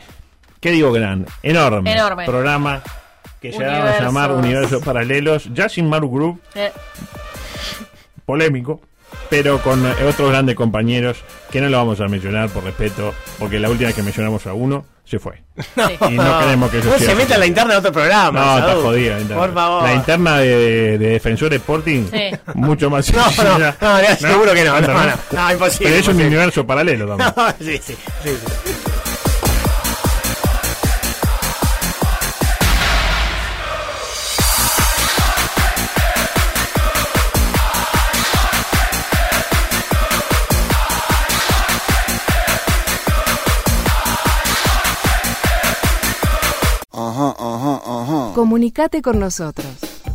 ¿qué 0.59 0.71
digo 0.71 0.91
gran? 0.91 1.25
Enorme, 1.43 1.91
Enorme. 1.91 2.25
programa 2.25 2.81
que 3.41 3.53
se 3.53 3.63
va 3.65 3.89
a 3.97 4.01
llamar 4.01 4.31
Universos 4.31 4.83
Paralelos, 4.83 5.49
ya 5.53 5.69
sin 5.69 5.87
Maru 5.87 6.09
Group, 6.11 6.41
Eh, 6.55 6.71
polémico, 8.25 8.81
pero 9.29 9.59
con 9.61 9.85
otros 9.85 10.29
grandes 10.29 10.55
compañeros 10.55 11.17
que 11.51 11.61
no 11.61 11.69
lo 11.69 11.77
vamos 11.77 12.01
a 12.01 12.07
mencionar 12.07 12.49
por 12.49 12.63
respeto, 12.63 13.13
porque 13.39 13.59
la 13.59 13.69
última 13.69 13.87
vez 13.87 13.95
que 13.95 14.03
mencionamos 14.03 14.45
a 14.45 14.53
uno 14.53 14.85
se 15.09 15.17
fue. 15.19 15.41
Y 16.09 16.13
no 16.13 16.39
queremos 16.39 16.69
que 16.69 16.77
eso 16.79 16.89
No 16.89 16.99
se 16.99 17.15
meta 17.15 17.33
en 17.33 17.39
la 17.39 17.45
interna 17.47 17.73
de 17.73 17.79
otro 17.79 17.91
programa. 17.91 18.39
No, 18.39 18.59
está 18.59 18.75
jodida. 18.75 19.15
la 19.15 19.21
interna. 19.21 19.41
Por 19.43 19.53
favor. 19.53 19.83
La 19.83 19.93
interna 19.93 20.37
de, 20.37 20.97
de 20.97 21.09
Defensor 21.09 21.53
Sporting, 21.55 22.05
Sí. 22.11 22.37
mucho 22.53 22.89
más 22.89 23.11
No, 23.11 23.25
no, 23.43 23.57
no, 23.59 24.15
seguro 24.19 24.53
que 24.53 24.63
no, 24.63 24.79
no, 24.79 24.87
no, 24.87 25.13
no, 25.31 25.51
imposible, 25.51 25.89
Pero 25.89 25.95
es 26.01 26.07
un 26.07 26.21
universo 26.21 26.65
paralelo 26.67 27.07
también. 27.07 27.33
No, 27.35 27.49
sí, 27.59 27.79
sí, 27.83 27.95
sí, 28.23 28.29
sí. 28.29 28.71
Comunicate 48.39 49.01
con 49.01 49.19
nosotros. 49.19 49.67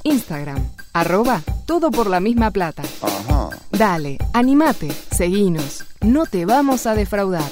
Instagram 0.04 0.66
arroba 0.94 1.42
todo 1.66 1.92
por 1.92 2.10
la 2.10 2.22
misma 2.22 2.52
plata. 2.52 2.84
Dale, 3.72 4.20
animate, 4.32 4.88
seguinos. 5.12 5.84
No 6.00 6.26
te 6.26 6.46
vamos 6.46 6.88
a 6.88 6.96
defraudar. 6.96 7.52